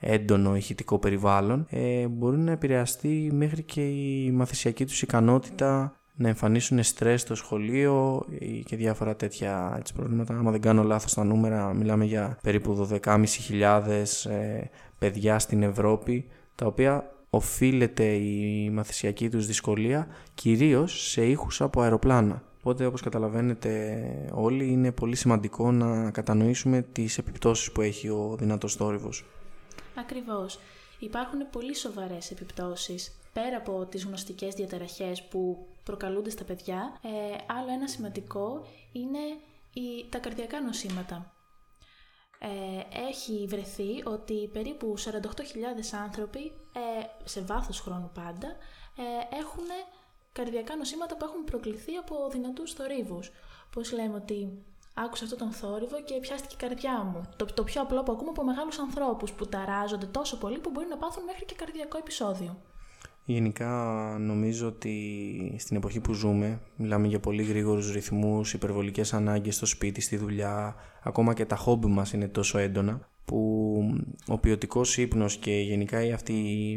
έντονο 0.00 0.56
ηχητικό 0.56 0.98
περιβάλλον 0.98 1.66
ε, 1.70 2.06
μπορεί 2.06 2.38
να 2.38 2.52
επηρεαστεί 2.52 3.30
μέχρι 3.32 3.62
και 3.62 3.88
η 3.88 4.30
μαθησιακή 4.30 4.84
τους 4.84 5.02
ικανότητα 5.02 5.96
να 6.16 6.28
εμφανίσουν 6.28 6.82
στρες 6.82 7.20
στο 7.20 7.34
σχολείο 7.34 8.24
και 8.64 8.76
διάφορα 8.76 9.16
τέτοια 9.16 9.74
έτσι, 9.78 9.94
προβλήματα. 9.94 10.34
Άμα 10.34 10.50
δεν 10.50 10.60
κάνω 10.60 10.82
λάθος 10.82 11.14
τα 11.14 11.24
νούμερα, 11.24 11.74
μιλάμε 11.74 12.04
για 12.04 12.38
περίπου 12.42 12.88
12.500 13.04 14.30
ε, 14.30 14.70
παιδιά 14.98 15.38
στην 15.38 15.62
Ευρώπη, 15.62 16.26
τα 16.54 16.66
οποία 16.66 17.10
οφείλεται 17.30 18.04
η 18.04 18.70
μαθησιακή 18.70 19.28
τους 19.28 19.46
δυσκολία 19.46 20.06
κυρίως 20.34 21.10
σε 21.10 21.26
ήχους 21.26 21.60
από 21.60 21.80
αεροπλάνα. 21.80 22.42
Οπότε 22.66 22.86
όπως 22.86 23.02
καταλαβαίνετε 23.02 23.70
όλοι 24.34 24.68
είναι 24.70 24.92
πολύ 24.92 25.16
σημαντικό 25.16 25.72
να 25.72 26.10
κατανοήσουμε 26.10 26.82
τις 26.82 27.18
επιπτώσεις 27.18 27.72
που 27.72 27.80
έχει 27.80 28.08
ο 28.08 28.36
δυνατός 28.38 28.74
θόρυβος. 28.74 29.24
Ακριβώς. 29.94 30.58
Υπάρχουν 30.98 31.50
πολύ 31.50 31.74
σοβαρές 31.74 32.30
επιπτώσεις 32.30 33.16
πέρα 33.32 33.56
από 33.56 33.86
τις 33.86 34.04
γνωστικές 34.04 34.54
διαταραχές 34.54 35.22
που 35.22 35.66
προκαλούνται 35.84 36.30
στα 36.30 36.44
παιδιά. 36.44 37.00
Ε, 37.02 37.08
άλλο 37.58 37.72
ένα 37.72 37.88
σημαντικό 37.88 38.66
είναι 38.92 39.18
η, 39.72 40.08
τα 40.08 40.18
καρδιακά 40.18 40.60
νοσήματα. 40.60 41.32
Ε, 42.38 42.98
έχει 43.08 43.46
βρεθεί 43.48 44.02
ότι 44.04 44.48
περίπου 44.52 44.94
48.000 44.98 45.10
άνθρωποι, 46.04 46.52
ε, 46.72 47.04
σε 47.24 47.40
βάθος 47.40 47.80
χρόνου 47.80 48.10
πάντα, 48.14 48.48
ε, 48.96 49.36
έχουν 49.36 49.64
καρδιακά 50.38 50.76
νοσήματα 50.76 51.16
που 51.16 51.24
έχουν 51.28 51.44
προκληθεί 51.44 51.94
από 52.02 52.14
δυνατούς 52.32 52.72
θορύβους. 52.72 53.30
Πώς 53.72 53.92
λέμε 53.92 54.14
ότι 54.14 54.38
άκουσα 54.94 55.24
αυτόν 55.24 55.38
τον 55.38 55.50
θόρυβο 55.52 56.02
και 56.02 56.14
πιάστηκε 56.20 56.54
η 56.58 56.66
καρδιά 56.66 57.02
μου. 57.02 57.20
Το, 57.36 57.44
το 57.44 57.64
πιο 57.64 57.82
απλό 57.82 58.02
που 58.02 58.12
ακούμε 58.12 58.30
από 58.30 58.44
μεγάλους 58.44 58.78
ανθρώπους 58.78 59.32
που 59.32 59.46
ταράζονται 59.46 60.06
τόσο 60.06 60.38
πολύ 60.38 60.58
που 60.58 60.70
μπορεί 60.70 60.86
να 60.90 60.96
πάθουν 60.96 61.24
μέχρι 61.24 61.44
και 61.44 61.54
καρδιακό 61.54 61.98
επεισόδιο. 61.98 62.56
Γενικά 63.24 63.70
νομίζω 64.20 64.66
ότι 64.66 65.56
στην 65.58 65.76
εποχή 65.76 66.00
που 66.00 66.12
ζούμε 66.12 66.60
μιλάμε 66.76 67.06
για 67.06 67.20
πολύ 67.20 67.42
γρήγορους 67.42 67.92
ρυθμούς, 67.92 68.52
υπερβολικές 68.52 69.12
ανάγκες 69.12 69.54
στο 69.54 69.66
σπίτι, 69.66 70.00
στη 70.00 70.16
δουλειά, 70.16 70.74
ακόμα 71.02 71.34
και 71.34 71.44
τα 71.44 71.56
χόμπι 71.56 71.86
μας 71.86 72.12
είναι 72.12 72.28
τόσο 72.28 72.58
έντονα 72.58 73.08
που 73.24 73.80
ο 74.26 74.38
ποιοτικός 74.38 74.96
ύπνος 74.96 75.36
και 75.36 75.50
γενικά 75.50 75.98
αυτή 75.98 76.32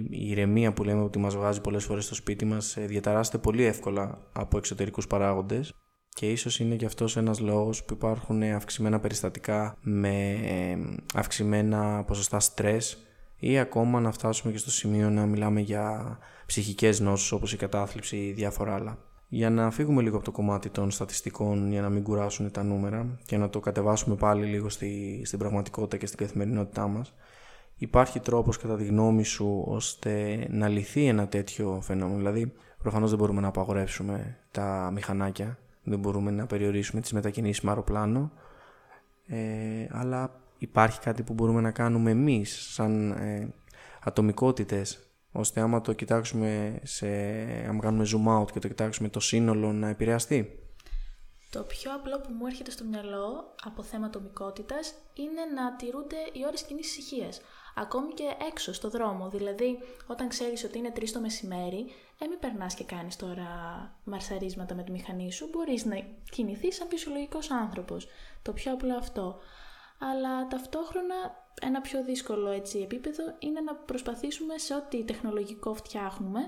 η 0.09 0.29
ηρεμία 0.29 0.73
που 0.73 0.83
λέμε 0.83 1.01
ότι 1.01 1.19
μας 1.19 1.35
βγάζει 1.35 1.61
πολλές 1.61 1.83
φορές 1.83 2.05
στο 2.05 2.15
σπίτι 2.15 2.45
μας 2.45 2.77
ε, 2.77 2.81
διαταράσσεται 2.85 3.37
πολύ 3.37 3.63
εύκολα 3.63 4.29
από 4.31 4.57
εξωτερικούς 4.57 5.07
παράγοντες 5.07 5.73
και 6.09 6.31
ίσως 6.31 6.59
είναι 6.59 6.75
και 6.75 6.85
αυτός 6.85 7.17
ένας 7.17 7.39
λόγος 7.39 7.83
που 7.83 7.93
υπάρχουν 7.93 8.43
αυξημένα 8.43 8.99
περιστατικά 8.99 9.77
με 9.81 10.31
ε, 10.31 10.77
αυξημένα 11.13 12.03
ποσοστά 12.03 12.39
στρες 12.39 13.07
ή 13.39 13.59
ακόμα 13.59 13.99
να 13.99 14.11
φτάσουμε 14.11 14.51
και 14.51 14.57
στο 14.57 14.71
σημείο 14.71 15.09
να 15.09 15.25
μιλάμε 15.25 15.61
για 15.61 16.17
ψυχικές 16.45 16.99
νόσους 16.99 17.31
όπως 17.31 17.53
η 17.53 17.57
κατάθλιψη 17.57 18.17
ή 18.17 18.31
διάφορα 18.31 18.75
άλλα. 18.75 18.97
Για 19.27 19.49
να 19.49 19.71
φύγουμε 19.71 20.01
λίγο 20.01 20.15
από 20.15 20.25
το 20.25 20.31
κομμάτι 20.31 20.69
των 20.69 20.91
στατιστικών 20.91 21.71
για 21.71 21.81
να 21.81 21.89
μην 21.89 22.03
κουράσουν 22.03 22.51
τα 22.51 22.63
νούμερα 22.63 23.19
και 23.25 23.37
να 23.37 23.49
το 23.49 23.59
κατεβάσουμε 23.59 24.15
πάλι 24.15 24.45
λίγο 24.45 24.69
στη, 24.69 25.21
στην 25.25 25.39
πραγματικότητα 25.39 25.97
και 25.97 26.05
στην 26.05 26.17
καθημερινότητά 26.17 26.87
μας 26.87 27.13
υπάρχει 27.75 28.19
τρόπος 28.19 28.57
κατά 28.57 28.75
τη 28.75 28.85
γνώμη 28.85 29.23
σου 29.23 29.63
ώστε 29.67 30.45
να 30.49 30.67
λυθεί 30.67 31.05
ένα 31.05 31.27
τέτοιο 31.27 31.79
φαινόμενο. 31.81 32.17
Δηλαδή 32.17 32.53
προφανώς 32.81 33.09
δεν 33.09 33.19
μπορούμε 33.19 33.41
να 33.41 33.47
απαγορεύσουμε 33.47 34.37
τα 34.51 34.89
μηχανάκια 34.93 35.57
δεν 35.83 35.99
μπορούμε 35.99 36.31
να 36.31 36.45
περιορίσουμε 36.45 37.01
τις 37.01 37.13
μετακινήσεις 37.13 37.63
με 37.63 37.69
αεροπλάνο 37.69 38.31
ε, 39.27 39.37
αλλά 39.91 40.41
υπάρχει 40.57 40.99
κάτι 40.99 41.23
που 41.23 41.33
μπορούμε 41.33 41.61
να 41.61 41.71
κάνουμε 41.71 42.11
εμείς 42.11 42.73
σαν 42.73 43.11
ε, 43.11 43.53
ατομικότητες 44.03 45.06
ώστε 45.37 45.61
άμα 45.61 45.81
το 45.81 45.93
κοιτάξουμε, 45.93 46.79
σε, 46.83 47.07
άμα 47.67 47.79
κάνουμε 47.81 48.05
zoom 48.13 48.41
out 48.41 48.51
και 48.51 48.59
το 48.59 48.67
κοιτάξουμε 48.67 49.09
το 49.09 49.19
σύνολο 49.19 49.73
να 49.73 49.87
επηρεαστεί. 49.87 50.59
Το 51.49 51.63
πιο 51.63 51.93
απλό 51.93 52.19
που 52.19 52.33
μου 52.33 52.45
έρχεται 52.45 52.71
στο 52.71 52.83
μυαλό 52.83 53.55
από 53.63 53.83
θέμα 53.83 54.05
ατομικότητας 54.05 54.93
είναι 55.13 55.41
να 55.55 55.75
τηρούνται 55.75 56.15
οι 56.33 56.43
ώρες 56.47 56.61
κοινή 56.61 56.79
ησυχίας. 56.79 57.41
Ακόμη 57.75 58.13
και 58.13 58.23
έξω, 58.51 58.73
στο 58.73 58.89
δρόμο. 58.89 59.29
Δηλαδή, 59.29 59.77
όταν 60.07 60.27
ξέρεις 60.27 60.63
ότι 60.63 60.77
είναι 60.77 60.91
3 60.95 61.11
το 61.13 61.19
μεσημέρι, 61.19 61.85
ε, 62.19 62.27
μην 62.27 62.39
περνάς 62.39 62.73
και 62.73 62.83
κάνεις 62.83 63.15
τώρα 63.15 63.49
μαρσαρίσματα 64.03 64.75
με 64.75 64.83
τη 64.83 64.91
μηχανή 64.91 65.31
σου. 65.31 65.49
Μπορείς 65.51 65.85
να 65.85 65.95
κινηθείς 66.31 66.75
σαν 66.75 66.87
φυσιολογικός 66.87 67.51
άνθρωπος. 67.51 68.07
Το 68.41 68.53
πιο 68.53 68.73
απλό 68.73 68.95
αυτό. 68.95 69.39
Αλλά 69.99 70.47
ταυτόχρονα 70.47 71.15
ένα 71.61 71.81
πιο 71.81 72.03
δύσκολο 72.03 72.49
έτσι 72.49 72.79
επίπεδο 72.79 73.23
είναι 73.39 73.61
να 73.61 73.75
προσπαθήσουμε 73.75 74.57
σε 74.57 74.75
ό,τι 74.75 75.03
τεχνολογικό 75.03 75.73
φτιάχνουμε 75.73 76.39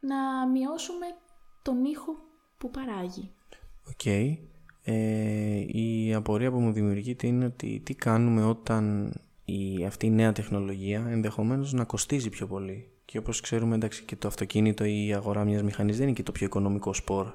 να 0.00 0.48
μειώσουμε 0.48 1.06
τον 1.62 1.84
ήχο 1.84 2.12
που 2.58 2.70
παράγει. 2.70 3.30
Οκ. 3.88 4.06
Ε, 4.88 5.64
η 5.66 6.14
απορία 6.14 6.50
που 6.50 6.60
μου 6.60 6.72
δημιουργείται 6.72 7.26
είναι 7.26 7.44
ότι 7.44 7.80
τι 7.84 7.94
κάνουμε 7.94 8.44
όταν 8.44 9.12
η, 9.44 9.84
αυτή 9.84 10.06
η 10.06 10.10
νέα 10.10 10.32
τεχνολογία 10.32 11.06
ενδεχομένως 11.08 11.72
να 11.72 11.84
κοστίζει 11.84 12.28
πιο 12.28 12.46
πολύ. 12.46 12.90
Και 13.04 13.18
όπως 13.18 13.40
ξέρουμε 13.40 13.74
εντάξει 13.74 14.02
και 14.02 14.16
το 14.16 14.28
αυτοκίνητο 14.28 14.84
ή 14.84 15.06
η 15.06 15.14
αγορά 15.14 15.44
μιας 15.44 15.62
μηχανής 15.62 15.96
δεν 15.96 16.06
είναι 16.06 16.16
και 16.16 16.22
το 16.22 16.32
πιο 16.32 16.46
οικονομικό 16.46 16.92
σπορ 16.92 17.26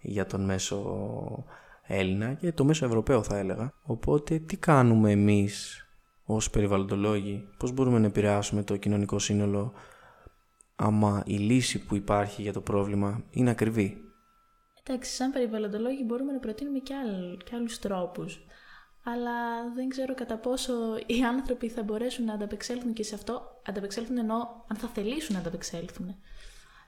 για 0.00 0.26
τον 0.26 0.44
μέσο 0.44 1.44
Έλληνα 1.82 2.34
και 2.34 2.52
το 2.52 2.64
μέσο 2.64 2.84
Ευρωπαίο 2.84 3.22
θα 3.22 3.38
έλεγα. 3.38 3.72
Οπότε 3.82 4.38
τι 4.38 4.56
κάνουμε 4.56 5.10
εμείς 5.10 5.84
ως 6.34 6.50
περιβαλλοντολόγοι, 6.50 7.48
πώς 7.56 7.72
μπορούμε 7.72 7.98
να 7.98 8.06
επηρεάσουμε 8.06 8.62
το 8.62 8.76
κοινωνικό 8.76 9.18
σύνολο 9.18 9.72
άμα 10.76 11.22
η 11.26 11.36
λύση 11.36 11.78
που 11.78 11.94
υπάρχει 11.94 12.42
για 12.42 12.52
το 12.52 12.60
πρόβλημα 12.60 13.24
είναι 13.30 13.50
ακριβή; 13.50 14.10
Εντάξει, 14.82 15.14
σαν 15.14 15.32
περιβαλλοντολόγοι 15.32 16.02
μπορούμε 16.06 16.32
να 16.32 16.38
προτείνουμε 16.38 16.78
και, 16.78 16.94
άλλ, 16.94 17.36
και 17.36 17.54
άλλους 17.54 17.78
τρόπους. 17.78 18.44
Αλλά 19.04 19.32
δεν 19.74 19.88
ξέρω 19.88 20.14
κατά 20.14 20.36
πόσο 20.36 20.72
οι 21.06 21.22
άνθρωποι 21.22 21.68
θα 21.68 21.82
μπορέσουν 21.82 22.24
να 22.24 22.32
ανταπεξέλθουν 22.32 22.92
και 22.92 23.02
σε 23.02 23.14
αυτό. 23.14 23.60
Ανταπεξέλθουν 23.66 24.18
εννοώ 24.18 24.36
αν 24.66 24.76
θα 24.76 24.88
θελήσουν 24.88 25.34
να 25.34 25.40
ανταπεξέλθουν. 25.40 26.08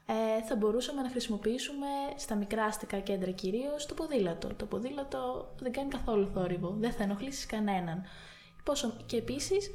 Ε, 0.06 0.42
θα 0.48 0.56
μπορούσαμε 0.56 1.02
να 1.02 1.10
χρησιμοποιήσουμε 1.10 1.86
στα 2.16 2.34
μικρά 2.34 2.64
αστικά 2.64 2.98
κέντρα 2.98 3.30
κυρίως 3.30 3.86
το 3.86 3.94
ποδήλατο. 3.94 4.54
Το 4.54 4.66
ποδήλατο 4.66 5.52
δεν 5.58 5.72
κάνει 5.72 5.88
καθόλου 5.88 6.30
θόρυβο, 6.34 6.76
δεν 6.78 6.92
θα 6.92 7.02
ενοχλήσει 7.02 7.46
κανέναν. 7.46 8.02
Πόσο, 8.62 8.96
και 9.06 9.16
επίσης 9.16 9.66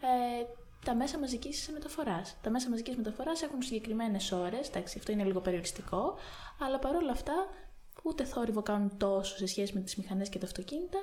ε, 0.00 0.44
τα 0.84 0.94
μέσα 0.94 1.18
μαζικής 1.18 1.70
μεταφοράς. 1.72 2.36
Τα 2.42 2.50
μέσα 2.50 2.68
μαζικής 2.68 2.96
μεταφοράς 2.96 3.42
έχουν 3.42 3.62
συγκεκριμένες 3.62 4.32
ώρες, 4.32 4.68
εντάξει, 4.68 4.98
αυτό 4.98 5.12
είναι 5.12 5.24
λίγο 5.24 5.40
περιοριστικό, 5.40 6.14
αλλά 6.58 6.78
παρόλα 6.78 7.12
αυτά 7.12 7.34
ούτε 8.02 8.24
θόρυβο 8.24 8.62
κάνουν 8.62 8.96
τόσο 8.96 9.36
σε 9.36 9.46
σχέση 9.46 9.74
με 9.74 9.80
τις 9.80 9.96
μηχανές 9.96 10.28
και 10.28 10.38
τα 10.38 10.46
αυτοκίνητα 10.46 10.98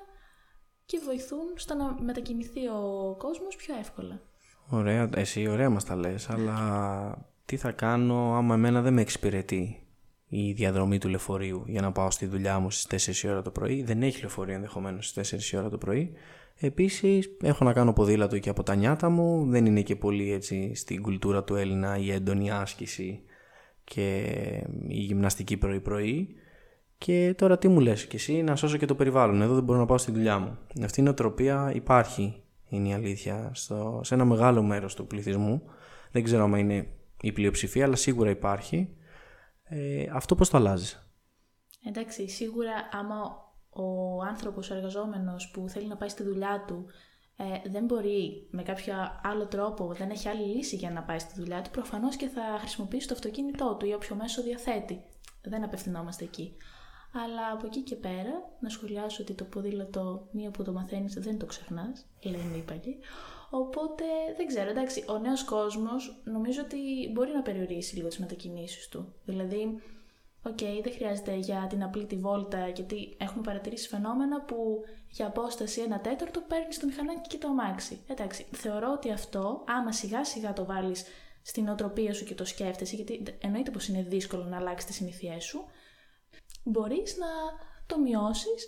και 0.85 1.01
βοηθούν 1.05 1.53
στο 1.55 1.75
να 1.75 2.01
μετακινηθεί 2.01 2.67
ο 2.67 3.15
κόσμος 3.17 3.55
πιο 3.55 3.75
εύκολα. 3.79 4.21
Ωραία, 4.69 5.09
εσύ 5.15 5.47
ωραία 5.47 5.69
μας 5.69 5.83
τα 5.83 5.95
λες, 5.95 6.29
αλλά 6.29 7.31
τι 7.45 7.57
θα 7.57 7.71
κάνω 7.71 8.35
άμα 8.35 8.53
εμένα 8.53 8.81
δεν 8.81 8.93
με 8.93 9.01
εξυπηρετεί; 9.01 9.87
Η 10.33 10.51
διαδρομή 10.51 10.97
του 10.97 11.09
λεωφορείου 11.09 11.63
για 11.67 11.81
να 11.81 11.91
πάω 11.91 12.11
στη 12.11 12.25
δουλειά 12.25 12.59
μου 12.59 12.71
στις 12.71 13.23
4 13.23 13.29
ώρα 13.29 13.41
το 13.41 13.51
πρωί. 13.51 13.83
Δεν 13.83 14.03
έχει 14.03 14.19
λεωφορείο 14.19 14.55
ενδεχομένως 14.55 15.07
στις 15.07 15.53
4 15.53 15.59
ώρα 15.59 15.69
το 15.69 15.77
πρωί. 15.77 16.11
Επίσης 16.59 17.29
έχω 17.43 17.65
να 17.65 17.73
κάνω 17.73 17.93
ποδήλατο 17.93 18.39
και 18.39 18.49
από 18.49 18.63
τα 18.63 18.75
νιάτα 18.75 19.09
μου. 19.09 19.45
Δεν 19.49 19.65
είναι 19.65 19.81
και 19.81 19.95
πολύ 19.95 20.31
έτσι 20.31 20.71
στην 20.75 21.01
κουλτούρα 21.01 21.43
του 21.43 21.55
Έλληνα 21.55 21.97
η 21.97 22.11
έντονη 22.11 22.51
άσκηση 22.51 23.21
και 23.83 24.27
η 24.87 24.99
γυμναστική 24.99 25.57
πρωί-πρωί. 25.57 26.35
Και 26.97 27.33
τώρα 27.37 27.57
τι 27.57 27.67
μου 27.67 27.79
λες 27.79 28.05
και 28.05 28.15
εσύ 28.15 28.41
να 28.41 28.55
σώσω 28.55 28.77
και 28.77 28.85
το 28.85 28.95
περιβάλλον. 28.95 29.41
Εδώ 29.41 29.53
δεν 29.53 29.63
μπορώ 29.63 29.79
να 29.79 29.85
πάω 29.85 29.97
στη 29.97 30.11
δουλειά 30.11 30.39
μου. 30.39 30.57
Αυτή 30.83 30.99
η 30.99 31.03
νοοτροπία 31.03 31.71
υπάρχει, 31.75 32.43
είναι 32.69 32.87
η 32.87 32.93
αλήθεια, 32.93 33.51
στο, 33.53 34.01
σε 34.03 34.13
ένα 34.13 34.25
μεγάλο 34.25 34.63
μέρος 34.63 34.95
του 34.95 35.07
πληθυσμού. 35.07 35.61
Δεν 36.11 36.23
ξέρω 36.23 36.43
αν 36.43 36.53
είναι 36.53 36.87
η 37.21 37.31
πλειοψηφία, 37.31 37.85
αλλά 37.85 37.95
σίγουρα 37.95 38.29
υπάρχει. 38.29 38.89
Ε, 39.73 40.05
αυτό 40.13 40.35
πώς 40.35 40.49
το 40.49 40.57
αλλάζεις; 40.57 41.13
Εντάξει, 41.87 42.29
σίγουρα 42.29 42.89
άμα 42.91 43.21
ο 43.69 44.21
άνθρωπος, 44.21 44.69
ο 44.69 44.75
εργαζόμενος 44.75 45.51
που 45.53 45.69
θέλει 45.69 45.87
να 45.87 45.97
πάει 45.97 46.09
στη 46.09 46.23
δουλειά 46.23 46.63
του 46.67 46.85
ε, 47.37 47.69
δεν 47.69 47.85
μπορεί 47.85 48.47
με 48.51 48.63
κάποιο 48.63 48.93
άλλο 49.23 49.47
τρόπο, 49.47 49.93
δεν 49.93 50.09
έχει 50.09 50.27
άλλη 50.27 50.55
λύση 50.55 50.75
για 50.75 50.91
να 50.91 51.03
πάει 51.03 51.19
στη 51.19 51.33
δουλειά 51.39 51.61
του, 51.61 51.69
προφανώς 51.69 52.15
και 52.15 52.27
θα 52.27 52.41
χρησιμοποιήσει 52.59 53.07
το 53.07 53.13
αυτοκίνητό 53.13 53.75
του 53.79 53.85
ή 53.85 53.93
όποιο 53.93 54.15
μέσο 54.15 54.41
διαθέτει. 54.41 55.03
Δεν 55.41 55.63
απευθυνόμαστε 55.63 56.23
εκεί. 56.23 56.55
Αλλά 57.13 57.51
από 57.53 57.65
εκεί 57.65 57.81
και 57.81 57.95
πέρα, 57.95 58.31
να 58.59 58.69
σχολιάσω 58.69 59.21
ότι 59.21 59.33
το 59.33 59.43
ποδήλατο 59.43 60.27
μία 60.31 60.51
που 60.51 60.63
το 60.63 60.71
μαθαίνεις 60.71 61.13
δεν 61.13 61.39
το 61.39 61.45
ξεχνάς, 61.45 62.05
λένε 62.23 62.57
οι 62.57 62.61
παλιοί. 62.61 62.99
Οπότε 63.53 64.03
δεν 64.37 64.47
ξέρω, 64.47 64.69
εντάξει, 64.69 65.03
ο 65.07 65.17
νέος 65.17 65.43
κόσμος 65.43 66.21
νομίζω 66.23 66.61
ότι 66.61 66.77
μπορεί 67.13 67.31
να 67.31 67.41
περιορίσει 67.41 67.95
λίγο 67.95 68.07
τις 68.07 68.19
μετακινήσεις 68.19 68.89
του. 68.89 69.13
Δηλαδή, 69.25 69.81
OK, 70.43 70.57
okay, 70.57 70.79
δεν 70.83 70.93
χρειάζεται 70.93 71.35
για 71.35 71.67
την 71.69 71.83
απλή 71.83 72.05
τη 72.05 72.15
βόλτα, 72.15 72.67
γιατί 72.67 73.15
έχουμε 73.19 73.43
παρατηρήσει 73.43 73.87
φαινόμενα 73.87 74.41
που 74.41 74.83
για 75.09 75.27
απόσταση 75.27 75.81
ένα 75.81 75.99
τέταρτο 75.99 76.41
παίρνεις 76.41 76.79
το 76.79 76.85
μηχανάκι 76.85 77.29
και 77.29 77.37
το 77.37 77.47
αμάξι. 77.47 78.03
Εντάξει, 78.07 78.45
θεωρώ 78.51 78.91
ότι 78.91 79.11
αυτό, 79.11 79.63
άμα 79.67 79.91
σιγά 79.91 80.25
σιγά 80.25 80.53
το 80.53 80.65
βάλεις 80.65 81.03
στην 81.41 81.69
νοοτροπία 81.69 82.13
σου 82.13 82.25
και 82.25 82.35
το 82.35 82.45
σκέφτεσαι, 82.45 82.95
γιατί 82.95 83.23
εννοείται 83.39 83.71
πως 83.71 83.87
είναι 83.87 84.03
δύσκολο 84.03 84.43
να 84.43 84.57
αλλάξεις 84.57 84.85
τις 84.85 84.95
συνήθειές 84.95 85.43
σου, 85.43 85.65
μπορείς 86.63 87.17
να 87.17 87.27
το 87.85 87.99
μειώσεις 87.99 88.67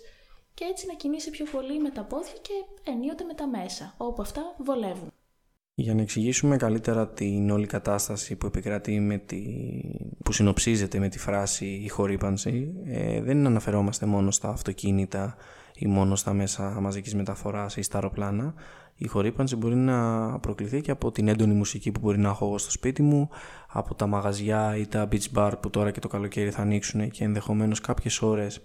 και 0.54 0.64
έτσι 0.70 0.86
να 0.86 0.94
κινείσαι 0.94 1.30
πιο 1.30 1.44
πολύ 1.52 1.80
με 1.80 1.90
τα 1.90 2.02
πόδια 2.04 2.38
και 2.42 2.90
ενίοτε 2.90 3.24
με 3.24 3.34
τα 3.34 3.46
μέσα, 3.48 3.94
όπου 3.96 4.22
αυτά 4.22 4.42
βολεύουν. 4.58 5.12
Για 5.76 5.94
να 5.94 6.02
εξηγήσουμε 6.02 6.56
καλύτερα 6.56 7.08
την 7.08 7.50
όλη 7.50 7.66
κατάσταση 7.66 8.36
που 8.36 8.46
επικρατεί 8.46 9.00
με 9.00 9.18
τη... 9.18 9.42
που 10.24 10.32
συνοψίζεται 10.32 10.98
με 10.98 11.08
τη 11.08 11.18
φράση 11.18 11.66
η 11.66 11.88
χορύπανση, 11.88 12.74
ε, 12.84 13.22
δεν 13.22 13.46
αναφερόμαστε 13.46 14.06
μόνο 14.06 14.30
στα 14.30 14.48
αυτοκίνητα 14.48 15.36
ή 15.74 15.86
μόνο 15.86 16.16
στα 16.16 16.32
μέσα 16.32 16.80
μαζικής 16.80 17.14
μεταφοράς 17.14 17.76
ή 17.76 17.82
στα 17.82 17.94
αεροπλάνα. 17.96 18.54
Η 18.96 19.06
χορύπανση 19.06 19.56
μπορεί 19.56 19.74
να 19.74 20.38
προκληθεί 20.38 20.80
και 20.80 20.90
από 20.90 21.12
την 21.12 21.28
έντονη 21.28 21.54
μουσική 21.54 21.92
που 21.92 22.00
μπορεί 22.00 22.18
να 22.18 22.28
έχω 22.28 22.46
εγώ 22.46 22.58
στο 22.58 22.70
σπίτι 22.70 23.02
μου, 23.02 23.28
από 23.68 23.94
τα 23.94 24.06
μαγαζιά 24.06 24.76
ή 24.76 24.86
τα 24.86 25.08
beach 25.10 25.32
bar 25.34 25.52
που 25.62 25.70
τώρα 25.70 25.90
και 25.90 26.00
το 26.00 26.08
καλοκαίρι 26.08 26.50
θα 26.50 26.62
ανοίξουν 26.62 27.10
και 27.10 27.24
ενδεχομένως 27.24 27.80
κάποιες 27.80 28.22
ώρες 28.22 28.62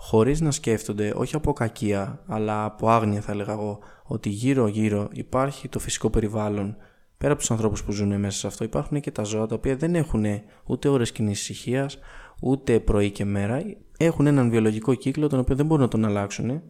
χωρίς 0.00 0.40
να 0.40 0.50
σκέφτονται, 0.50 1.12
όχι 1.16 1.36
από 1.36 1.52
κακία, 1.52 2.22
αλλά 2.26 2.64
από 2.64 2.88
άγνοια 2.88 3.20
θα 3.20 3.32
έλεγα 3.32 3.52
εγώ, 3.52 3.78
ότι 4.04 4.28
γύρω 4.28 4.66
γύρω 4.66 5.08
υπάρχει 5.12 5.68
το 5.68 5.78
φυσικό 5.78 6.10
περιβάλλον. 6.10 6.76
Πέρα 7.18 7.32
από 7.32 7.40
τους 7.40 7.50
ανθρώπους 7.50 7.84
που 7.84 7.92
ζουν 7.92 8.20
μέσα 8.20 8.38
σε 8.38 8.46
αυτό 8.46 8.64
υπάρχουν 8.64 9.00
και 9.00 9.10
τα 9.10 9.22
ζώα 9.22 9.46
τα 9.46 9.54
οποία 9.54 9.76
δεν 9.76 9.94
έχουν 9.94 10.24
ούτε 10.64 10.88
ώρες 10.88 11.12
κοινή 11.12 11.30
ησυχίας, 11.30 11.98
ούτε 12.42 12.80
πρωί 12.80 13.10
και 13.10 13.24
μέρα. 13.24 13.62
Έχουν 13.98 14.26
έναν 14.26 14.50
βιολογικό 14.50 14.94
κύκλο 14.94 15.28
τον 15.28 15.38
οποίο 15.38 15.56
δεν 15.56 15.66
μπορούν 15.66 15.82
να 15.82 15.90
τον 15.90 16.04
αλλάξουν 16.04 16.62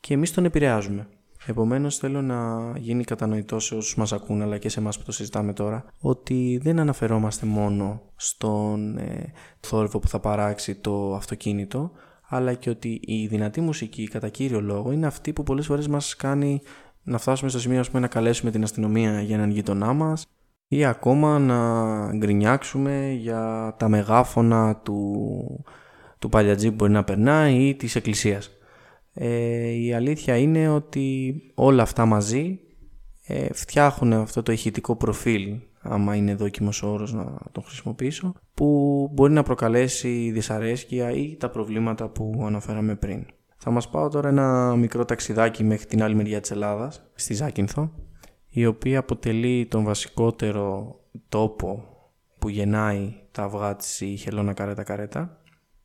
και 0.00 0.14
εμείς 0.14 0.32
τον 0.32 0.44
επηρεάζουμε. 0.44 1.08
Επομένως, 1.46 1.96
θέλω 1.96 2.22
να 2.22 2.72
γίνει 2.78 3.04
κατανοητό 3.04 3.58
σε 3.58 3.74
όσους 3.74 3.94
μας 3.94 4.12
ακούν, 4.12 4.42
αλλά 4.42 4.58
και 4.58 4.68
σε 4.68 4.80
εμάς 4.80 4.98
που 4.98 5.04
το 5.04 5.12
συζητάμε 5.12 5.52
τώρα, 5.52 5.84
ότι 6.00 6.60
δεν 6.62 6.78
αναφερόμαστε 6.78 7.46
μόνο 7.46 8.02
στον 8.16 8.98
ε, 8.98 9.32
θόρυβο 9.60 9.98
που 9.98 10.08
θα 10.08 10.20
παράξει 10.20 10.74
το 10.74 11.14
αυτοκίνητο, 11.14 11.90
αλλά 12.34 12.54
και 12.54 12.70
ότι 12.70 13.00
η 13.04 13.26
δυνατή 13.26 13.60
μουσική 13.60 14.08
κατά 14.08 14.28
κύριο 14.28 14.60
λόγο 14.60 14.92
είναι 14.92 15.06
αυτή 15.06 15.32
που 15.32 15.42
πολλές 15.42 15.66
φορές 15.66 15.88
μας 15.88 16.16
κάνει 16.16 16.60
να 17.02 17.18
φτάσουμε 17.18 17.50
στο 17.50 17.60
σημείο 17.60 17.82
πούμε, 17.86 18.00
να 18.00 18.06
καλέσουμε 18.06 18.50
την 18.50 18.62
αστυνομία 18.62 19.20
για 19.20 19.36
έναν 19.36 19.50
γειτονά 19.50 19.92
μας 19.92 20.26
ή 20.68 20.84
ακόμα 20.84 21.38
να 21.38 22.16
γκρινιάξουμε 22.16 23.16
για 23.18 23.74
τα 23.78 23.88
μεγάφωνα 23.88 24.76
του, 24.76 25.64
του 26.18 26.28
παλιατζή 26.28 26.68
που 26.68 26.74
μπορεί 26.74 26.92
να 26.92 27.04
περνάει 27.04 27.54
ή 27.54 27.74
της 27.74 27.96
εκκλησίας. 27.96 28.50
Ε, 29.14 29.68
η 29.68 29.92
αλήθεια 29.92 30.36
είναι 30.36 30.68
ότι 30.68 31.34
όλα 31.54 31.82
αυτά 31.82 32.06
μαζί 32.06 32.60
ε, 33.26 33.52
φτιάχνουν 33.52 34.12
αυτό 34.12 34.42
το 34.42 34.52
ηχητικό 34.52 34.96
προφίλ 34.96 35.60
άμα 35.82 36.16
είναι 36.16 36.34
δόκιμος 36.34 36.82
ο 36.82 36.92
όρος 36.92 37.12
να 37.12 37.38
τον 37.52 37.62
χρησιμοποιήσω, 37.62 38.34
που 38.54 39.08
μπορεί 39.12 39.32
να 39.32 39.42
προκαλέσει 39.42 40.30
δυσαρέσκεια 40.30 41.10
ή 41.10 41.36
τα 41.36 41.50
προβλήματα 41.50 42.08
που 42.08 42.42
αναφέραμε 42.46 42.94
πριν. 42.94 43.26
Θα 43.56 43.70
μας 43.70 43.88
πάω 43.88 44.08
τώρα 44.08 44.28
ένα 44.28 44.76
μικρό 44.76 45.04
ταξιδάκι 45.04 45.64
μέχρι 45.64 45.86
την 45.86 46.02
άλλη 46.02 46.14
μεριά 46.14 46.40
της 46.40 46.50
Ελλάδας, 46.50 47.10
στη 47.14 47.34
Ζάκυνθο, 47.34 47.92
η 48.48 48.66
οποία 48.66 48.98
αποτελεί 48.98 49.66
τον 49.66 49.84
βασικότερο 49.84 50.96
τόπο 51.28 51.84
που 52.38 52.48
γεννάει 52.48 53.14
τα 53.30 53.42
αυγά 53.42 53.76
της 53.76 54.00
η 54.00 54.16
χελώνα 54.16 54.52
καρέτα 54.52 54.82
καρέτα. 54.82 55.36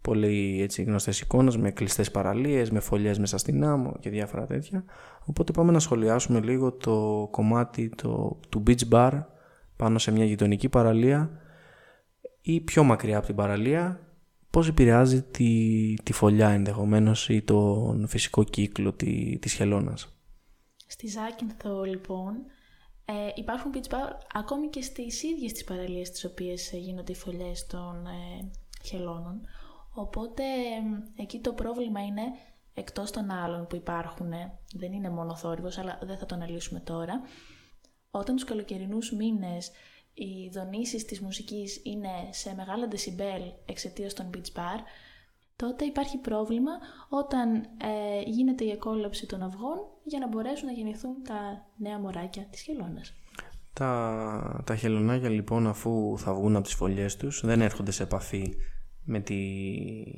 Πολύ 0.01 0.61
έτσι 0.61 0.83
γνωστές 0.83 1.19
εικόνες 1.19 1.57
με 1.57 1.71
κλειστές 1.71 2.11
παραλίες, 2.11 2.71
με 2.71 2.79
φωλιές 2.79 3.19
μέσα 3.19 3.37
στην 3.37 3.63
άμμο 3.65 3.93
και 3.99 4.09
διάφορα 4.09 4.45
τέτοια. 4.45 4.83
Οπότε 5.25 5.51
πάμε 5.51 5.71
να 5.71 5.79
σχολιάσουμε 5.79 6.39
λίγο 6.39 6.71
το 6.71 7.27
κομμάτι 7.31 7.89
το, 7.89 8.39
του 8.49 8.63
beach 8.67 8.89
bar 8.91 9.19
πάνω 9.77 9.97
σε 9.99 10.11
μια 10.11 10.25
γειτονική 10.25 10.69
παραλία 10.69 11.41
ή 12.41 12.61
πιο 12.61 12.83
μακριά 12.83 13.17
από 13.17 13.25
την 13.25 13.35
παραλία 13.35 13.99
πώς 14.49 14.67
επηρεάζει 14.67 15.21
τη, 15.21 15.93
τη 16.03 16.13
φωλιά 16.13 16.49
ενδεχομένως 16.49 17.29
ή 17.29 17.41
τον 17.41 18.07
φυσικό 18.07 18.43
κύκλο 18.43 18.93
τη, 18.93 19.37
της 19.39 19.53
χελώνας; 19.53 20.17
Στη 20.87 21.07
Ζάκυνθο 21.07 21.83
λοιπόν 21.83 22.33
ε, 23.05 23.13
υπάρχουν 23.35 23.71
beach 23.73 23.93
bar 23.93 24.11
ακόμη 24.33 24.67
και 24.67 24.81
στις 24.81 25.23
ίδιες 25.23 25.51
τις 25.51 25.63
παραλίες 25.63 26.11
τις 26.11 26.25
οποίες 26.25 26.73
ε, 26.73 26.77
γίνονται 26.77 27.11
οι 27.11 27.15
φωλιές 27.15 27.65
των 27.65 28.05
ε, 28.05 28.49
χελώνων 28.83 29.41
οπότε 29.93 30.43
εκεί 31.15 31.39
το 31.39 31.53
πρόβλημα 31.53 32.05
είναι 32.05 32.21
εκτός 32.73 33.11
των 33.11 33.31
άλλων 33.31 33.67
που 33.67 33.75
υπάρχουν 33.75 34.29
δεν 34.73 34.93
είναι 34.93 35.09
μόνο 35.09 35.35
θόρυβος 35.35 35.77
αλλά 35.77 35.99
δεν 36.03 36.17
θα 36.17 36.25
το 36.25 36.35
αναλύσουμε 36.35 36.79
τώρα 36.79 37.21
όταν 38.11 38.35
τους 38.35 38.43
καλοκαιρινούς 38.43 39.11
μήνες 39.11 39.71
οι 40.13 40.49
δονήσεις 40.53 41.05
της 41.05 41.21
μουσικής 41.21 41.81
είναι 41.83 42.09
σε 42.29 42.53
μεγάλα 42.55 42.87
δεσιμπέλ 42.87 43.41
εξαιτίας 43.65 44.13
των 44.13 44.29
beach 44.33 44.59
bar, 44.59 44.79
τότε 45.55 45.85
υπάρχει 45.85 46.17
πρόβλημα 46.17 46.71
όταν 47.09 47.55
ε, 47.55 48.21
γίνεται 48.25 48.63
η 48.63 48.69
εκόλαψη 48.69 49.25
των 49.25 49.41
αυγών 49.41 49.77
για 50.03 50.19
να 50.19 50.27
μπορέσουν 50.27 50.65
να 50.65 50.71
γεννηθούν 50.71 51.23
τα 51.23 51.65
νέα 51.77 51.99
μωράκια 51.99 52.47
της 52.51 52.61
χελώνας. 52.61 53.13
Τα, 53.73 54.61
τα 54.65 54.75
χελωνάκια 54.75 55.29
λοιπόν 55.29 55.67
αφού 55.67 56.15
θα 56.17 56.33
βγουν 56.33 56.55
από 56.55 56.65
τις 56.65 56.73
φωλιές 56.73 57.15
τους 57.15 57.41
δεν 57.45 57.61
έρχονται 57.61 57.91
σε 57.91 58.03
επαφή 58.03 58.53
με 59.03 59.19
τη, 59.19 59.35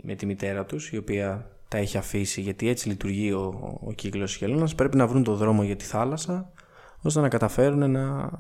με 0.04 0.16
τη 0.16 0.26
μητέρα 0.26 0.66
τους 0.66 0.92
η 0.92 0.98
οποία 0.98 1.52
τα 1.68 1.78
έχει 1.78 1.98
αφήσει 1.98 2.42
γιατί 2.42 2.68
έτσι 2.68 2.88
λειτουργεί 2.88 3.32
ο, 3.32 3.80
ο 3.82 3.92
κύκλος 3.92 4.30
της 4.30 4.40
χελώνας 4.40 4.76
πρέπει 4.76 4.98
να 4.98 5.08
βρουν 5.08 5.24
το 5.24 5.36
δρόμο 5.36 5.64
για 5.64 5.76
τη 5.76 5.86
θάλασσα 5.86 6.54
ώστε 7.02 7.20
να 7.20 7.28
καταφέρουν 7.28 7.92
να 7.92 8.32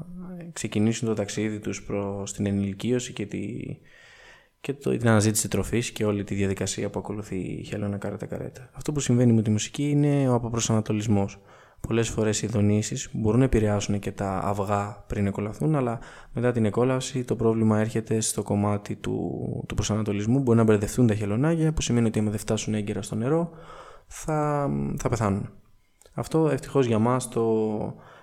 ξεκινήσουν 0.54 1.08
το 1.08 1.14
ταξίδι 1.14 1.60
τους 1.60 1.84
προς 1.84 2.34
την 2.34 2.46
ενηλικίωση 2.46 3.14
και, 3.14 3.26
τη, 3.26 3.42
και 4.62 4.74
το, 4.74 4.98
την 4.98 5.08
αναζήτηση 5.08 5.48
τροφής 5.48 5.92
και 5.92 6.06
όλη 6.06 6.24
τη 6.24 6.36
διαδικασία 6.36 6.90
που 6.90 7.00
ακολουθεί 7.00 7.36
η 7.36 7.64
χελώνα 7.64 7.98
καρέτα 7.98 8.26
καρέτα. 8.26 8.70
Αυτό 8.74 8.92
που 8.92 9.00
συμβαίνει 9.00 9.34
με 9.34 9.42
τη 9.42 9.50
μουσική 9.50 9.90
είναι 9.90 10.30
ο 10.30 10.34
αποπροσανατολισμός. 10.34 11.42
Πολλές 11.88 12.10
φορές 12.10 12.42
οι 12.42 12.48
δονήσεις 12.48 13.10
μπορούν 13.14 13.40
να 13.40 13.46
επηρεάσουν 13.46 14.00
και 14.00 14.12
τα 14.12 14.40
αυγά 14.44 15.04
πριν 15.08 15.28
εκολαθούν, 15.28 15.76
αλλά 15.76 16.00
μετά 16.34 16.52
την 16.52 16.66
εκόλαυση 16.66 17.24
το 17.24 17.36
πρόβλημα 17.36 17.80
έρχεται 17.80 18.20
στο 18.20 18.44
κομμάτι 18.44 18.96
του, 18.96 19.64
του 19.68 19.76
προσανατολισμού. 19.76 20.40
Μπορεί 20.40 20.58
να 20.58 20.64
μπερδευτούν 20.64 21.08
τα 21.08 21.16
χελωνάκια, 21.16 21.74
που 21.74 21.82
σημαίνει 21.82 22.08
ότι 22.08 22.20
αν 22.20 22.30
δεν 22.30 22.40
φτάσουν 22.40 22.74
έγκαιρα 22.74 23.02
στο 23.02 23.16
νερό 23.16 23.50
θα, 24.08 24.70
θα 24.98 25.10
πεθάνουν. 25.10 25.50
Αυτό 26.14 26.50
ευτυχώς 26.50 26.86
για 26.86 27.00
μας 27.00 27.30
το, 27.30 27.44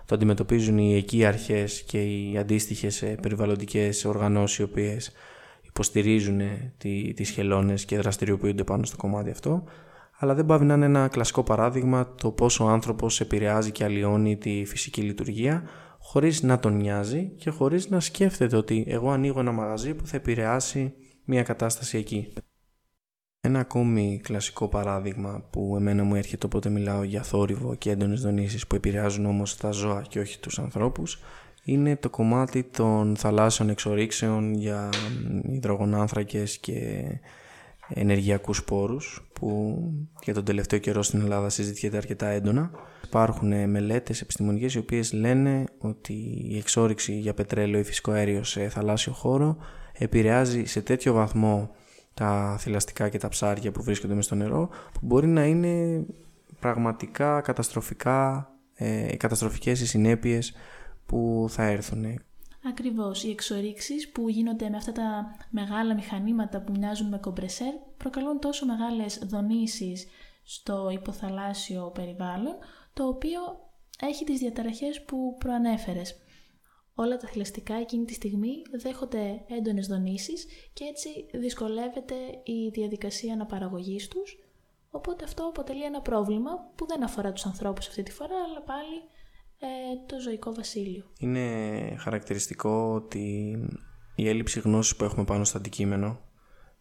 το 0.07 0.15
αντιμετωπίζουν 0.15 0.79
οι 0.79 0.95
εκεί 0.95 1.25
αρχές 1.25 1.83
και 1.83 2.03
οι 2.03 2.39
αντίστοιχες 2.39 3.03
ε, 3.03 3.07
περιβαλλοντικές 3.23 4.05
οργανώσεις 4.05 4.59
οι 4.59 4.63
οποίες 4.63 5.13
υποστηρίζουν 5.63 6.41
τι, 6.79 7.13
τις 7.13 7.31
χελώνες 7.31 7.85
και 7.85 7.97
δραστηριοποιούνται 7.99 8.65
πάνω 8.65 8.85
στο 8.85 8.97
κομμάτι 8.97 9.31
αυτό 9.31 9.65
αλλά 10.19 10.35
δεν 10.35 10.47
πάβει 10.47 10.65
να 10.65 10.75
είναι 10.75 10.85
ένα 10.85 11.09
κλασικό 11.09 11.43
παράδειγμα 11.43 12.15
το 12.15 12.31
πόσο 12.31 12.65
ο 12.65 12.69
άνθρωπος 12.69 13.21
επηρεάζει 13.21 13.71
και 13.71 13.85
αλλοιώνει 13.85 14.37
τη 14.37 14.65
φυσική 14.67 15.01
λειτουργία 15.01 15.63
χωρίς 15.99 16.43
να 16.43 16.59
τον 16.59 16.77
νοιάζει 16.77 17.33
και 17.37 17.51
χωρίς 17.51 17.89
να 17.89 18.01
σκέφτεται 18.01 18.57
ότι 18.57 18.85
εγώ 18.89 19.11
ανοίγω 19.11 19.41
ένα 19.41 19.53
μαγαζί 19.53 19.95
που 19.95 20.07
θα 20.07 20.17
επηρεάσει 20.17 20.95
μια 21.25 21.43
κατάσταση 21.43 21.99
εκεί. 21.99 22.33
Ένα 23.47 23.59
ακόμη 23.59 24.21
κλασικό 24.23 24.69
παράδειγμα 24.69 25.45
που 25.51 25.75
εμένα 25.77 26.05
μου 26.05 26.15
έρχεται 26.15 26.47
όποτε 26.47 26.69
μιλάω 26.69 27.03
για 27.03 27.23
θόρυβο 27.23 27.75
και 27.75 27.91
έντονες 27.91 28.21
δονήσεις 28.21 28.67
που 28.67 28.75
επηρεάζουν 28.75 29.27
όμως 29.27 29.57
τα 29.57 29.71
ζώα 29.71 30.05
και 30.09 30.19
όχι 30.19 30.39
τους 30.39 30.59
ανθρώπους 30.59 31.19
είναι 31.65 31.97
το 31.97 32.11
κομμάτι 32.11 32.63
των 32.63 33.17
θαλάσσιων 33.17 33.69
εξορίξεων 33.69 34.55
για 34.55 34.89
υδρογονάνθρακες 35.43 36.59
και 36.59 37.05
ενεργειακούς 37.89 38.65
πόρους 38.65 39.29
που 39.33 39.79
για 40.23 40.35
τον 40.35 40.45
τελευταίο 40.45 40.79
καιρό 40.79 41.03
στην 41.03 41.21
Ελλάδα 41.21 41.49
συζητιέται 41.49 41.97
αρκετά 41.97 42.27
έντονα. 42.27 42.71
Υπάρχουν 43.05 43.71
μελέτες 43.71 44.21
επιστημονικές 44.21 44.75
οι 44.75 44.79
οποίες 44.79 45.13
λένε 45.13 45.65
ότι 45.79 46.45
η 46.49 46.57
εξόριξη 46.59 47.19
για 47.19 47.35
πετρέλαιο 47.35 47.81
ή 47.81 47.85
φυσικό 47.85 48.11
αέριο 48.11 48.45
σε 48.45 48.69
θαλάσσιο 48.69 49.13
χώρο 49.13 49.57
επηρεάζει 49.93 50.65
σε 50.65 50.81
τέτοιο 50.81 51.13
βαθμό 51.13 51.71
τα 52.17 52.57
θηλαστικά 52.59 53.09
και 53.09 53.19
τα 53.19 53.29
ψάρια 53.29 53.73
που 53.73 53.83
βρίσκονται 53.83 54.15
μέσα 54.15 54.27
στο 54.27 54.35
νερό 54.35 54.69
που 54.69 55.01
μπορεί 55.03 55.27
να 55.27 55.45
είναι 55.45 56.05
πραγματικά 56.61 57.41
καταστροφικά, 57.41 58.51
ε, 58.75 59.17
καταστροφικές 59.17 59.81
οι 59.81 59.87
συνέπειες 59.87 60.55
που 61.07 61.47
θα 61.49 61.63
έρθουν. 61.63 62.21
Ακριβώς, 62.69 63.25
οι 63.25 63.31
εξορίξεις 63.31 64.09
που 64.11 64.29
γίνονται 64.29 64.69
με 64.69 64.77
αυτά 64.77 64.93
τα 64.93 65.37
μεγάλα 65.51 65.95
μηχανήματα 65.95 66.61
που 66.61 66.73
μοιάζουν 66.79 67.09
με 67.09 67.19
κομπρεσέρ 67.19 67.73
προκαλούν 67.97 68.39
τόσο 68.39 68.67
μεγάλες 68.67 69.23
δονήσεις 69.27 70.07
στο 70.43 70.91
υποθαλάσσιο 70.93 71.91
περιβάλλον, 71.95 72.55
το 72.93 73.07
οποίο 73.07 73.41
έχει 74.01 74.25
τις 74.25 74.39
διαταραχές 74.39 75.03
που 75.05 75.37
προανέφερες. 75.39 76.21
Όλα 76.99 77.17
τα 77.17 77.29
θηλαστικά 77.29 77.75
εκείνη 77.75 78.05
τη 78.05 78.15
στιγμή 78.15 78.63
δέχονται 78.83 79.45
έντονες 79.49 79.87
δονήσεις 79.87 80.47
και 80.73 80.85
έτσι 80.85 81.09
δυσκολεύεται 81.39 82.15
η 82.45 82.69
διαδικασία 82.73 83.33
αναπαραγωγής 83.33 84.09
τους, 84.09 84.39
οπότε 84.91 85.25
αυτό 85.25 85.47
αποτελεί 85.49 85.85
ένα 85.85 86.01
πρόβλημα 86.01 86.51
που 86.75 86.87
δεν 86.87 87.05
αφορά 87.05 87.33
τους 87.33 87.47
ανθρώπους 87.47 87.89
αυτή 87.89 88.03
τη 88.03 88.13
φορά, 88.13 88.35
αλλά 88.49 88.63
πάλι 88.63 88.97
ε, 89.59 89.67
το 90.07 90.21
ζωικό 90.21 90.55
βασίλειο. 90.55 91.05
Είναι 91.19 91.41
χαρακτηριστικό 91.99 92.93
ότι 92.95 93.57
η 94.15 94.29
έλλειψη 94.29 94.61
γνώσης 94.61 94.97
που 94.97 95.05
έχουμε 95.05 95.25
πάνω 95.25 95.45
στο 95.45 95.59
αντικείμενο 95.59 96.21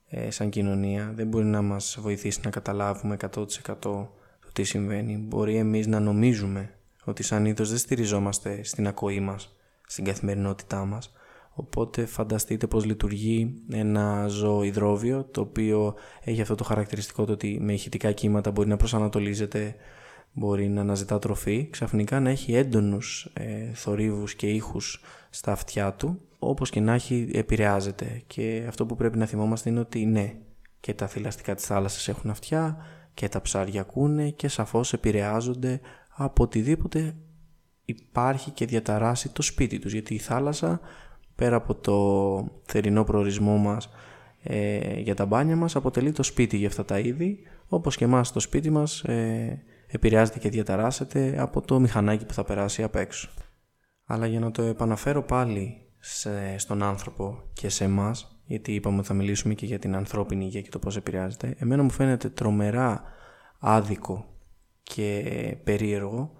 ε, 0.07 0.31
σαν 0.31 0.49
κοινωνία 0.49 1.11
δεν 1.15 1.27
μπορεί 1.27 1.45
να 1.45 1.61
μας 1.61 1.97
βοηθήσει 1.99 2.39
να 2.43 2.49
καταλάβουμε 2.49 3.17
100% 3.21 3.47
το 3.79 4.11
τι 4.53 4.63
συμβαίνει. 4.63 5.17
Μπορεί 5.17 5.55
εμείς 5.55 5.87
να 5.87 5.99
νομίζουμε 5.99 6.79
ότι 7.03 7.23
σαν 7.23 7.45
είδος 7.45 7.69
δεν 7.69 7.77
στηριζόμαστε 7.77 8.63
στην 8.63 8.87
ακοή 8.87 9.19
μας, 9.19 9.54
στην 9.87 10.03
καθημερινότητά 10.05 10.85
μας. 10.85 11.13
Οπότε 11.53 12.05
φανταστείτε 12.05 12.67
πως 12.67 12.85
λειτουργεί 12.85 13.61
ένα 13.71 14.27
ζώο 14.27 14.63
υδρόβιο 14.63 15.23
το 15.23 15.41
οποίο 15.41 15.95
έχει 16.23 16.41
αυτό 16.41 16.55
το 16.55 16.63
χαρακτηριστικό 16.63 17.25
το 17.25 17.31
ότι 17.31 17.57
με 17.61 17.73
ηχητικά 17.73 18.11
κύματα 18.11 18.51
μπορεί 18.51 18.67
να 18.67 18.77
προσανατολίζεται 18.77 19.75
μπορεί 20.35 20.67
να 20.67 20.81
αναζητά 20.81 21.19
τροφή, 21.19 21.67
ξαφνικά 21.69 22.19
να 22.19 22.29
έχει 22.29 22.55
έντονους 22.55 23.29
ε, 23.33 23.73
θορύβους 23.73 24.35
και 24.35 24.47
ήχους 24.47 25.01
στα 25.29 25.51
αυτιά 25.51 25.93
του, 25.93 26.21
όπως 26.39 26.69
και 26.69 26.79
να 26.79 26.93
έχει 26.93 27.29
επηρεάζεται. 27.33 28.23
Και 28.27 28.65
αυτό 28.67 28.85
που 28.85 28.95
πρέπει 28.95 29.17
να 29.17 29.25
θυμόμαστε 29.25 29.69
είναι 29.69 29.79
ότι 29.79 30.05
ναι, 30.05 30.35
και 30.79 30.93
τα 30.93 31.07
θηλαστικά 31.07 31.55
της 31.55 31.65
θάλασσας 31.65 32.07
έχουν 32.07 32.29
αυτιά 32.29 32.77
και 33.13 33.29
τα 33.29 33.41
ψάρια 33.41 33.81
ακούνε 33.81 34.29
και 34.29 34.47
σαφώς 34.47 34.93
επηρεάζονται 34.93 35.79
από 36.15 36.43
οτιδήποτε 36.43 37.15
υπάρχει 37.85 38.51
και 38.51 38.65
διαταράσει 38.65 39.29
το 39.29 39.41
σπίτι 39.41 39.79
τους. 39.79 39.93
Γιατί 39.93 40.13
η 40.13 40.17
θάλασσα, 40.17 40.79
πέρα 41.35 41.55
από 41.55 41.75
το 41.75 42.61
θερινό 42.65 43.03
προορισμό 43.03 43.57
μας 43.57 43.89
ε, 44.43 44.99
για 44.99 45.15
τα 45.15 45.25
μπάνια 45.25 45.55
μας, 45.55 45.75
αποτελεί 45.75 46.11
το 46.11 46.23
σπίτι 46.23 46.57
για 46.57 46.67
αυτά 46.67 46.85
τα 46.85 46.99
είδη, 46.99 47.39
όπως 47.67 47.95
και 47.95 48.03
εμάς 48.03 48.31
το 48.31 48.39
σπίτι 48.39 48.69
μας... 48.69 49.03
Ε, 49.03 49.63
επηρεάζεται 49.87 50.39
και 50.39 50.49
διαταράσσεται 50.49 51.35
από 51.39 51.61
το 51.61 51.79
μηχανάκι 51.79 52.25
που 52.25 52.33
θα 52.33 52.43
περάσει 52.43 52.83
απ' 52.83 52.95
έξω. 52.95 53.29
Αλλά 54.05 54.25
για 54.25 54.39
να 54.39 54.51
το 54.51 54.61
επαναφέρω 54.61 55.23
πάλι 55.23 55.81
σε, 55.99 56.57
στον 56.57 56.83
άνθρωπο 56.83 57.43
και 57.53 57.69
σε 57.69 57.83
εμάς, 57.83 58.39
γιατί 58.45 58.73
είπαμε 58.73 58.97
ότι 58.97 59.07
θα 59.07 59.13
μιλήσουμε 59.13 59.53
και 59.53 59.65
για 59.65 59.79
την 59.79 59.95
ανθρώπινη 59.95 60.45
υγεία 60.45 60.61
και 60.61 60.69
το 60.69 60.79
πώς 60.79 60.95
επηρεάζεται, 60.95 61.55
εμένα 61.57 61.83
μου 61.83 61.89
φαίνεται 61.89 62.29
τρομερά 62.29 63.03
άδικο 63.59 64.25
και 64.83 65.57
περίεργο 65.63 66.31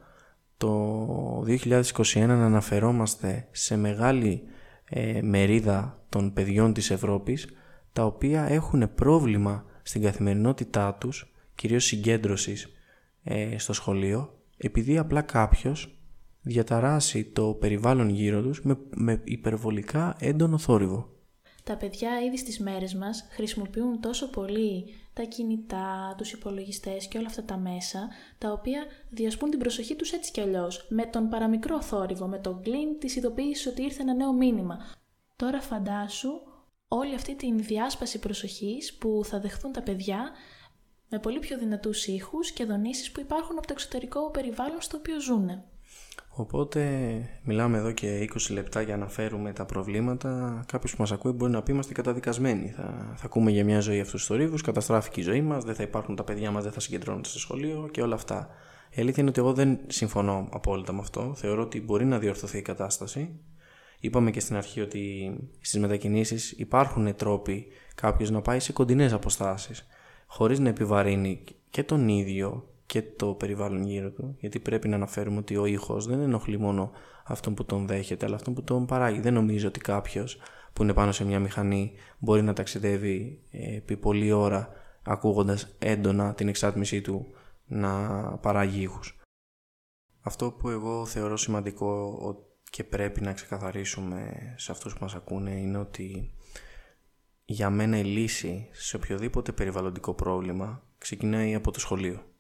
το 0.58 1.44
2021 1.48 1.88
να 2.13 2.46
αναφερόμαστε 2.46 3.48
σε 3.52 3.78
μεγάλη 3.78 4.44
ε, 4.89 5.22
μερίδα 5.22 6.04
των 6.10 6.34
παιδιών 6.34 6.74
της 6.74 6.91
Ευρώπης 6.91 7.48
τα 7.94 8.06
οποία 8.06 8.44
έχουν 8.44 8.94
πρόβλημα 8.96 9.65
στην 9.84 10.02
καθημερινότητά 10.02 10.94
τους, 10.94 11.34
κυρίως 11.56 11.86
συγκέντρωσης 11.86 12.70
ε, 13.24 13.58
στο 13.58 13.74
σχολείο 13.74 14.36
επειδή 14.58 14.98
απλά 14.98 15.22
κάποιος 15.22 16.00
διαταράσει 16.41 17.24
το 17.24 17.54
περιβάλλον 17.54 18.10
γύρω 18.10 18.41
τους 18.41 18.62
με, 18.62 18.78
με 18.96 19.22
υπερβολικά 19.24 20.15
έντονο 20.20 20.58
θόρυβο. 20.58 21.14
Τα 21.65 21.78
παιδιά 21.78 22.21
ήδη 22.21 22.38
στις 22.38 22.60
μέρες 22.60 22.93
μας 22.93 23.28
χρησιμοποιούν 23.30 24.01
τόσο 24.01 24.30
πολύ 24.30 24.93
τα 25.13 25.23
κινητά, 25.23 26.15
τους 26.17 26.32
υπολογιστές 26.32 27.08
και 27.08 27.17
όλα 27.17 27.28
αυτά 27.28 27.43
τα 27.43 27.58
μέσα, 27.58 28.10
τα 28.38 28.51
οποία 28.51 28.86
διασπούν 29.10 29.49
την 29.49 29.60
προσοχή 29.60 29.95
τους 29.95 30.12
έτσι 30.12 30.32
κι 30.32 30.41
αλλιώς, 30.41 30.88
με 30.89 31.06
τον 31.06 31.30
παραμικρό 31.30 31.82
θόρυβο, 31.82 32.28
με 32.28 32.38
τον 32.38 32.62
κλίν 32.62 32.99
της 32.99 33.15
ειδοποίησης 33.15 33.65
ότι 33.65 33.82
ήρθε 33.82 34.01
ένα 34.01 34.13
νέο 34.13 34.34
μήνυμα. 34.34 34.78
Τώρα 35.36 35.62
φαντάσου 35.62 36.32
όλη 36.88 37.15
αυτή 37.15 37.36
την 37.36 37.58
διάσπαση 37.58 38.19
προσοχής 38.19 38.93
που 38.93 39.21
θα 39.23 39.39
δεχθούν 39.39 39.71
τα 39.71 39.82
παιδιά 39.82 40.32
με 41.10 41.19
πολύ 41.19 41.39
πιο 41.39 41.58
δυνατούς 41.58 42.08
ήχους 42.08 42.51
και 42.51 42.65
δονήσεις 42.65 43.12
που 43.12 43.19
υπάρχουν 43.19 43.58
από 43.58 43.67
το 43.67 43.73
εξωτερικό 43.73 44.32
περιβάλλον 44.32 44.82
στο 44.82 44.97
οποίο 44.97 45.21
ζουν. 45.21 45.63
Οπότε 46.38 46.82
μιλάμε 47.43 47.78
εδώ 47.78 47.91
και 47.91 48.30
20 48.34 48.54
λεπτά 48.54 48.82
για 48.82 48.98
να 48.98 49.08
φέρουμε 49.08 49.54
τα 49.54 49.65
προβλήματα. 49.65 50.63
Κάποιος 50.67 50.91
που 50.91 51.02
μας 51.02 51.12
ακούει 51.12 51.32
μπορεί 51.32 51.52
να 51.52 51.62
πει: 51.63 51.71
Είμαστε 51.71 51.93
καταδικασμένοι. 51.93 52.69
Θα, 52.76 53.13
θα 53.15 53.26
ακούμε 53.26 53.52
για 53.52 53.63
μια 53.63 53.80
ζωή 53.80 54.00
αυτούς 54.00 54.19
τους 54.19 54.26
θορύβους, 54.26 54.62
καταστράφηκε 54.62 55.19
η 55.19 55.24
ζωή 55.24 55.41
μας, 55.41 55.63
δεν 55.63 55.76
θα 55.76 55.84
υπάρχουν 55.84 56.15
τα 56.15 56.24
παιδιά 56.24 56.52
μας, 56.52 56.63
δεν 56.63 56.71
θα 56.71 56.80
συγκεντρώνονται 56.80 57.28
στο 57.28 57.39
σχολείο 57.39 57.89
και 57.91 58.02
όλα 58.02 58.15
αυτά. 58.15 58.50
Η 58.89 59.02
αλήθεια 59.02 59.21
είναι 59.21 59.30
ότι 59.30 59.39
εγώ 59.39 59.54
δεν 59.54 59.80
συμφωνώ 59.88 60.48
απόλυτα 60.52 60.93
με 60.93 61.00
αυτό. 61.00 61.34
Θεωρώ 61.36 61.62
ότι 61.62 61.82
μπορεί 61.82 62.06
να 62.06 62.19
διορθωθεί 62.19 62.58
η 62.58 62.62
κατάσταση. 62.62 63.39
Είπαμε 64.00 64.32
και 64.32 64.39
στην 64.39 64.56
αρχή 64.56 64.82
ότι 64.82 65.34
στις 65.62 65.80
μετακινήσεις 65.80 66.52
υπάρχουν 66.52 67.15
τρόποι 67.15 67.67
κάποιος 67.95 68.32
να 68.32 68.41
πάει 68.41 68.60
σε 68.60 68.74
κοντινές 68.74 69.13
αποστάσεις 69.13 69.88
χωρίς 70.28 70.60
να 70.60 70.69
επιβαρύνει 70.69 71.43
και 71.69 71.84
τον 71.84 72.08
ίδιο 72.08 72.75
και 72.86 73.02
το 73.02 73.34
περιβάλλον 73.34 73.84
γύρω 73.84 74.12
του, 74.12 74.36
γιατί 74.39 74.60
πρέπει 74.60 74.88
να 74.88 74.95
αναφέρουμε 74.95 75.38
ότι 75.38 75.58
ο 75.58 75.65
ήχος 75.65 76.08
δεν 76.08 76.21
ενοχλεί 76.21 76.60
μόνο 76.60 76.91
αυτόν 77.24 77.54
που 77.54 77.65
τον 77.65 77.88
δέχεται, 77.88 78.26
αλλά 78.26 78.36
αυτόν 78.36 78.54
που 78.54 78.63
τον 78.63 78.86
παράγει. 78.86 79.19
Δεν 79.19 79.34
νομίζω 79.34 79.67
ότι 79.67 79.80
κάποιος 79.80 80.38
που 80.74 80.84
είναι 80.84 80.93
πάνω 80.93 81.12
σε 81.12 81.26
μια 81.26 81.39
μηχανή 81.39 81.91
μπορεί 82.17 82.41
να 82.41 82.54
ταξιδεύει 82.54 83.41
ε, 83.52 83.76
επί 83.76 83.98
πολλή 83.98 84.32
ώρα 84.32 84.69
ακούγοντας 85.04 85.76
έντονα 85.80 86.34
την 86.34 86.48
εξάτμισή 86.48 87.02
του 87.02 87.26
να 87.65 88.17
παράγει 88.38 88.82
ήχους. 88.82 89.19
Αυτό 90.21 90.52
που 90.52 90.69
εγώ 90.69 91.06
θεωρώ 91.06 91.38
σημαντικό 91.38 92.19
και 92.69 92.84
πρέπει 92.84 93.21
να 93.21 93.34
ξεκαθαρίσουμε 93.34 94.32
σε 94.58 94.71
αυτούς 94.71 94.93
που 94.93 95.00
μας 95.02 95.15
ακούνε 95.15 95.52
είναι 95.52 95.78
ότι 95.78 96.34
για 97.45 97.69
μένα 97.69 97.98
η 97.98 98.04
λύση 98.04 98.69
σε 98.71 98.95
οποιοδήποτε 98.95 99.52
περιβαλλοντικό 99.52 100.13
πρόβλημα 100.13 100.84
ξεκινάει 100.98 101.56
από 101.56 101.71
το 101.71 101.80
σχολείο. 101.80 102.35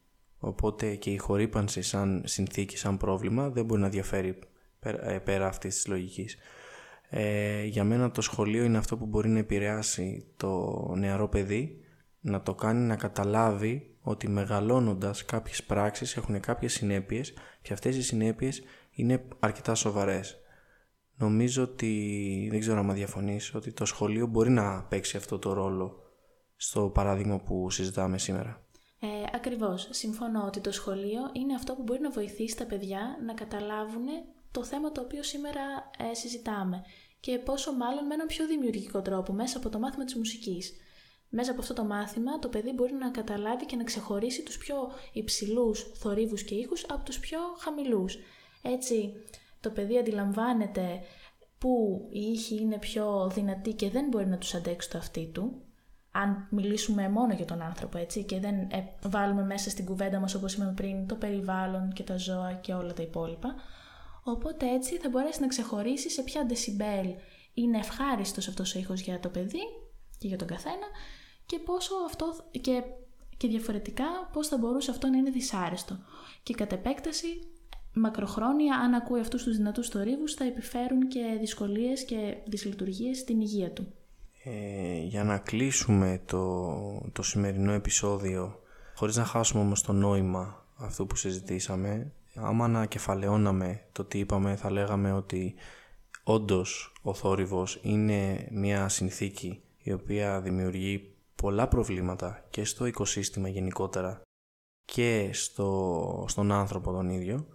Οπότε 0.45 0.95
και 0.95 1.11
η 1.11 1.17
χορύπανση 1.17 1.81
σαν 1.81 2.21
συνθήκη, 2.25 2.77
σαν 2.77 2.97
πρόβλημα 2.97 3.49
δεν 3.49 3.65
μπορεί 3.65 3.81
να 3.81 3.89
διαφέρει 3.89 4.39
πέρα, 4.79 5.09
ε, 5.09 5.19
πέρα 5.19 5.47
αυτής 5.47 5.75
της 5.75 5.87
λογικής. 5.87 6.37
Ε, 7.09 7.63
για 7.63 7.83
μένα 7.83 8.11
το 8.11 8.21
σχολείο 8.21 8.63
είναι 8.63 8.77
αυτό 8.77 8.97
που 8.97 9.05
μπορεί 9.05 9.29
να 9.29 9.39
επηρεάσει 9.39 10.25
το 10.37 10.93
νεαρό 10.97 11.27
παιδί 11.27 11.83
να 12.19 12.41
το 12.41 12.55
κάνει 12.55 12.79
να 12.79 12.95
καταλάβει 12.95 13.95
ότι 14.01 14.29
μεγαλώνοντας 14.29 15.25
κάποιες 15.25 15.63
πράξεις 15.63 16.17
έχουν 16.17 16.39
κάποιες 16.39 16.73
συνέπειες 16.73 17.33
και 17.61 17.73
αυτές 17.73 17.95
οι 17.95 18.01
συνέπειες 18.01 18.63
είναι 18.91 19.23
αρκετά 19.39 19.75
σοβαρές. 19.75 20.37
Νομίζω 21.15 21.63
ότι, 21.63 22.47
δεν 22.51 22.59
ξέρω 22.59 22.79
αν 22.79 22.93
διαφωνείς, 22.93 23.55
ότι 23.55 23.71
το 23.71 23.85
σχολείο 23.85 24.27
μπορεί 24.27 24.49
να 24.49 24.83
παίξει 24.83 25.17
αυτό 25.17 25.39
το 25.39 25.53
ρόλο 25.53 26.03
στο 26.55 26.89
παράδειγμα 26.89 27.39
που 27.39 27.69
συζητάμε 27.69 28.17
σήμερα. 28.17 28.64
Ε, 29.05 29.29
ακριβώς. 29.33 29.87
Συμφωνώ 29.91 30.43
ότι 30.45 30.59
το 30.59 30.71
σχολείο 30.71 31.29
είναι 31.33 31.53
αυτό 31.53 31.73
που 31.73 31.83
μπορεί 31.83 32.01
να 32.01 32.09
βοηθήσει 32.09 32.57
τα 32.57 32.65
παιδιά 32.65 33.17
να 33.25 33.33
καταλάβουν 33.33 34.05
το 34.51 34.63
θέμα 34.63 34.91
το 34.91 35.01
οποίο 35.01 35.23
σήμερα 35.23 35.61
ε, 36.11 36.13
συζητάμε 36.13 36.83
και 37.19 37.37
πόσο 37.37 37.73
μάλλον 37.73 38.05
με 38.05 38.13
έναν 38.13 38.27
πιο 38.27 38.47
δημιουργικό 38.47 39.01
τρόπο 39.01 39.33
μέσα 39.33 39.57
από 39.57 39.69
το 39.69 39.79
μάθημα 39.79 40.03
της 40.03 40.15
μουσικής. 40.15 40.73
Μέσα 41.29 41.51
από 41.51 41.61
αυτό 41.61 41.73
το 41.73 41.83
μάθημα 41.83 42.39
το 42.39 42.49
παιδί 42.49 42.71
μπορεί 42.71 42.93
να 42.93 43.09
καταλάβει 43.09 43.65
και 43.65 43.75
να 43.75 43.83
ξεχωρίσει 43.83 44.43
τους 44.43 44.57
πιο 44.57 44.91
υψηλούς 45.13 45.91
θορύβους 45.95 46.43
και 46.43 46.55
ήχους 46.55 46.85
από 46.89 47.05
τους 47.05 47.19
πιο 47.19 47.39
χαμηλούς. 47.57 48.17
Έτσι 48.61 49.13
το 49.59 49.69
παιδί 49.69 49.97
αντιλαμβάνεται 49.97 51.03
που 51.57 52.05
οι 52.11 52.19
ήχοι 52.19 52.55
είναι 52.55 52.77
πιο 52.77 53.31
δυνατοί 53.33 53.73
και 53.73 53.89
δεν 53.89 54.07
μπορεί 54.07 54.25
να 54.25 54.37
τους 54.37 54.53
αντέξει 54.53 54.89
το 54.89 54.97
αυτί 54.97 55.29
του, 55.33 55.61
αν 56.23 56.47
μιλήσουμε 56.49 57.09
μόνο 57.09 57.33
για 57.33 57.45
τον 57.45 57.61
άνθρωπο 57.61 57.97
έτσι 57.97 58.23
και 58.23 58.39
δεν 58.39 58.55
ε, 58.55 58.83
βάλουμε 59.01 59.43
μέσα 59.43 59.69
στην 59.69 59.85
κουβέντα 59.85 60.19
μας 60.19 60.33
όπως 60.33 60.53
είπαμε 60.53 60.73
πριν 60.75 61.07
το 61.07 61.15
περιβάλλον 61.15 61.91
και 61.93 62.03
τα 62.03 62.17
ζώα 62.17 62.53
και 62.53 62.73
όλα 62.73 62.93
τα 62.93 63.01
υπόλοιπα, 63.01 63.55
οπότε 64.23 64.73
έτσι 64.73 64.97
θα 64.97 65.09
μπορέσει 65.09 65.41
να 65.41 65.47
ξεχωρίσει 65.47 66.09
σε 66.09 66.21
ποια 66.21 66.45
δεσιμπέλ 66.45 67.07
είναι 67.53 67.77
ευχάριστος 67.77 68.47
αυτός 68.47 68.75
ο 68.75 68.79
ήχος 68.79 69.01
για 69.01 69.19
το 69.19 69.29
παιδί 69.29 69.61
και 70.17 70.27
για 70.27 70.37
τον 70.37 70.47
καθένα 70.47 70.87
και 71.45 71.59
πόσο 71.59 71.93
αυτό 72.05 72.35
και, 72.61 72.83
και 73.37 73.47
διαφορετικά 73.47 74.05
πώς 74.33 74.47
θα 74.47 74.57
μπορούσε 74.57 74.91
αυτό 74.91 75.07
να 75.07 75.17
είναι 75.17 75.29
δυσάρεστο. 75.29 75.97
Και 76.43 76.53
κατ' 76.53 76.71
επέκταση 76.71 77.27
μακροχρόνια 77.93 78.75
αν 78.75 78.93
ακούει 78.93 79.19
αυτούς 79.19 79.43
τους 79.43 79.57
δυνατούς 79.57 79.89
θορύβους 79.89 80.33
θα 80.33 80.43
επιφέρουν 80.43 81.07
και 81.07 81.37
δυσκολίες 81.39 82.05
και 82.05 82.37
δυσλειτουργίες 82.45 83.17
στην 83.17 83.41
υγεία 83.41 83.71
του. 83.71 83.93
Ε, 84.47 84.97
για 84.97 85.23
να 85.23 85.37
κλείσουμε 85.37 86.21
το, 86.25 87.09
το 87.11 87.23
σημερινό 87.23 87.71
επεισόδιο 87.71 88.59
χωρίς 88.95 89.15
να 89.15 89.25
χάσουμε 89.25 89.61
όμως 89.61 89.81
το 89.81 89.93
νόημα 89.93 90.65
αυτού 90.75 91.07
που 91.07 91.15
συζητήσαμε 91.15 92.11
άμα 92.35 92.65
ανακεφαλαιώναμε 92.65 93.85
το 93.91 94.03
τι 94.03 94.19
είπαμε 94.19 94.55
θα 94.55 94.71
λέγαμε 94.71 95.11
ότι 95.11 95.55
όντως 96.23 96.93
ο 97.01 97.13
θόρυβος 97.13 97.79
είναι 97.81 98.47
μια 98.51 98.89
συνθήκη 98.89 99.61
η 99.77 99.91
οποία 99.91 100.41
δημιουργεί 100.41 101.15
πολλά 101.35 101.67
προβλήματα 101.67 102.45
και 102.49 102.63
στο 102.63 102.85
οικοσύστημα 102.85 103.47
γενικότερα 103.47 104.21
και 104.85 105.29
στο, 105.33 106.25
στον 106.27 106.51
άνθρωπο 106.51 106.91
τον 106.91 107.09
ίδιο. 107.09 107.47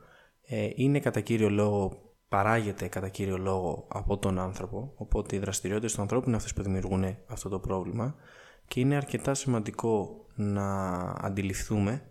Ε, 0.43 0.69
είναι 0.75 1.01
κατά 1.01 1.21
κύριο 1.21 1.51
λόγο, 1.51 2.10
παράγεται 2.31 2.89
κατά 2.89 3.09
κύριο 3.09 3.39
λόγο 3.39 3.87
από 3.89 4.19
τον 4.19 4.39
άνθρωπο, 4.39 4.93
οπότε 4.97 5.37
οι 5.37 5.39
δραστηριότητες 5.39 5.95
του 5.95 6.01
ανθρώπου 6.01 6.29
είναι 6.29 6.37
αυτές 6.37 6.53
που 6.53 6.63
δημιουργούν 6.63 7.17
αυτό 7.27 7.49
το 7.49 7.59
πρόβλημα 7.59 8.15
και 8.67 8.81
είναι 8.81 8.97
αρκετά 8.97 9.35
σημαντικό 9.35 10.25
να 10.35 11.01
αντιληφθούμε 11.21 12.03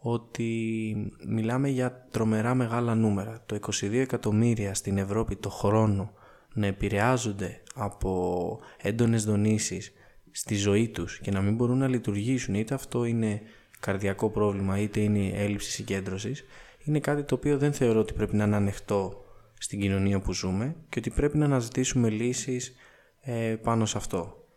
ότι 0.00 1.12
μιλάμε 1.26 1.68
για 1.68 2.06
τρομερά 2.10 2.54
μεγάλα 2.54 2.94
νούμερα. 2.94 3.42
Το 3.46 3.58
22 3.80 3.92
εκατομμύρια 3.92 4.74
στην 4.74 4.98
Ευρώπη 4.98 5.36
το 5.36 5.48
χρόνο 5.50 6.12
να 6.54 6.66
επηρεάζονται 6.66 7.62
από 7.74 8.58
έντονες 8.82 9.24
δονήσεις 9.24 9.92
στη 10.30 10.54
ζωή 10.54 10.88
τους 10.88 11.18
και 11.18 11.30
να 11.30 11.40
μην 11.40 11.54
μπορούν 11.54 11.78
να 11.78 11.88
λειτουργήσουν 11.88 12.54
είτε 12.54 12.74
αυτό 12.74 13.04
είναι 13.04 13.40
καρδιακό 13.80 14.30
πρόβλημα 14.30 14.78
είτε 14.78 15.00
είναι 15.00 15.28
έλλειψη 15.28 15.70
συγκέντρωσης 15.70 16.44
είναι 16.78 17.00
κάτι 17.00 17.22
το 17.22 17.34
οποίο 17.34 17.58
δεν 17.58 17.72
θεωρώ 17.72 18.00
ότι 18.00 18.12
πρέπει 18.12 18.36
να 18.36 18.44
είναι 18.44 18.56
ανοιχτό 18.56 19.22
στην 19.58 19.80
κοινωνία 19.80 20.20
που 20.20 20.32
ζούμε 20.32 20.76
και 20.88 20.98
ότι 20.98 21.10
πρέπει 21.10 21.38
να 21.38 21.44
αναζητήσουμε 21.44 22.08
λύσεις 22.08 22.74
ε, 23.20 23.56
πάνω 23.62 23.86
σε 23.86 23.98
αυτό. 23.98 24.48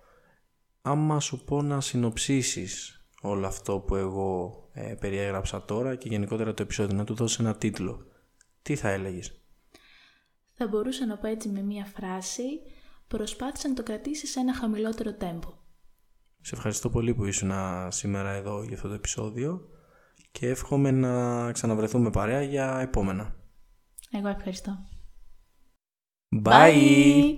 Άμα 0.82 1.20
σου 1.20 1.44
πω 1.44 1.62
να 1.62 1.82
συνοψίσεις 1.82 3.06
όλο 3.22 3.48
αυτό 3.48 3.80
που 3.80 3.96
εγώ 3.96 4.62
ε, 4.74 4.96
περιέγραψα 5.00 5.66
τώρα 5.66 5.96
και 5.96 6.10
γενικότερα 6.10 6.54
το 6.54 6.64
επεισόδιο, 6.64 6.96
να 6.96 7.04
του 7.04 7.14
δώσει 7.14 7.38
ένα 7.40 7.56
τίτλο, 7.56 8.06
τι 8.62 8.76
θα 8.76 8.90
έλεγες; 8.90 9.42
Θα 10.54 10.68
μπορούσα 10.68 11.06
να 11.06 11.18
πω 11.18 11.28
έτσι 11.28 11.50
με 11.50 11.62
μία 11.62 11.86
φράση 11.86 12.44
«Προσπάθησε 13.08 13.68
να 13.68 13.74
το 13.74 13.84
κρατήσει 13.84 14.28
σε 14.28 14.40
ένα 14.40 14.56
χαμηλότερο 14.56 15.14
τέμπο». 15.14 15.60
Σε 16.42 16.56
ευχαριστώ 16.56 16.90
πολύ 16.90 17.14
που 17.14 17.26
ήσουν 17.26 17.52
σήμερα 17.90 18.32
εδώ 18.32 18.64
για 18.64 18.76
αυτό 18.76 18.88
το 18.88 18.94
επεισόδιο 18.94 19.70
και 20.32 20.48
εύχομαι 20.50 20.92
να 20.92 21.52
ξαναβρεθούμε 21.52 22.10
παρέα 22.10 22.42
για 22.42 22.80
επόμενα. 22.80 23.36
Εγώ 24.12 24.28
ευχαριστώ. 24.28 24.91
Bye! 26.32 26.72
Bye. 26.72 27.22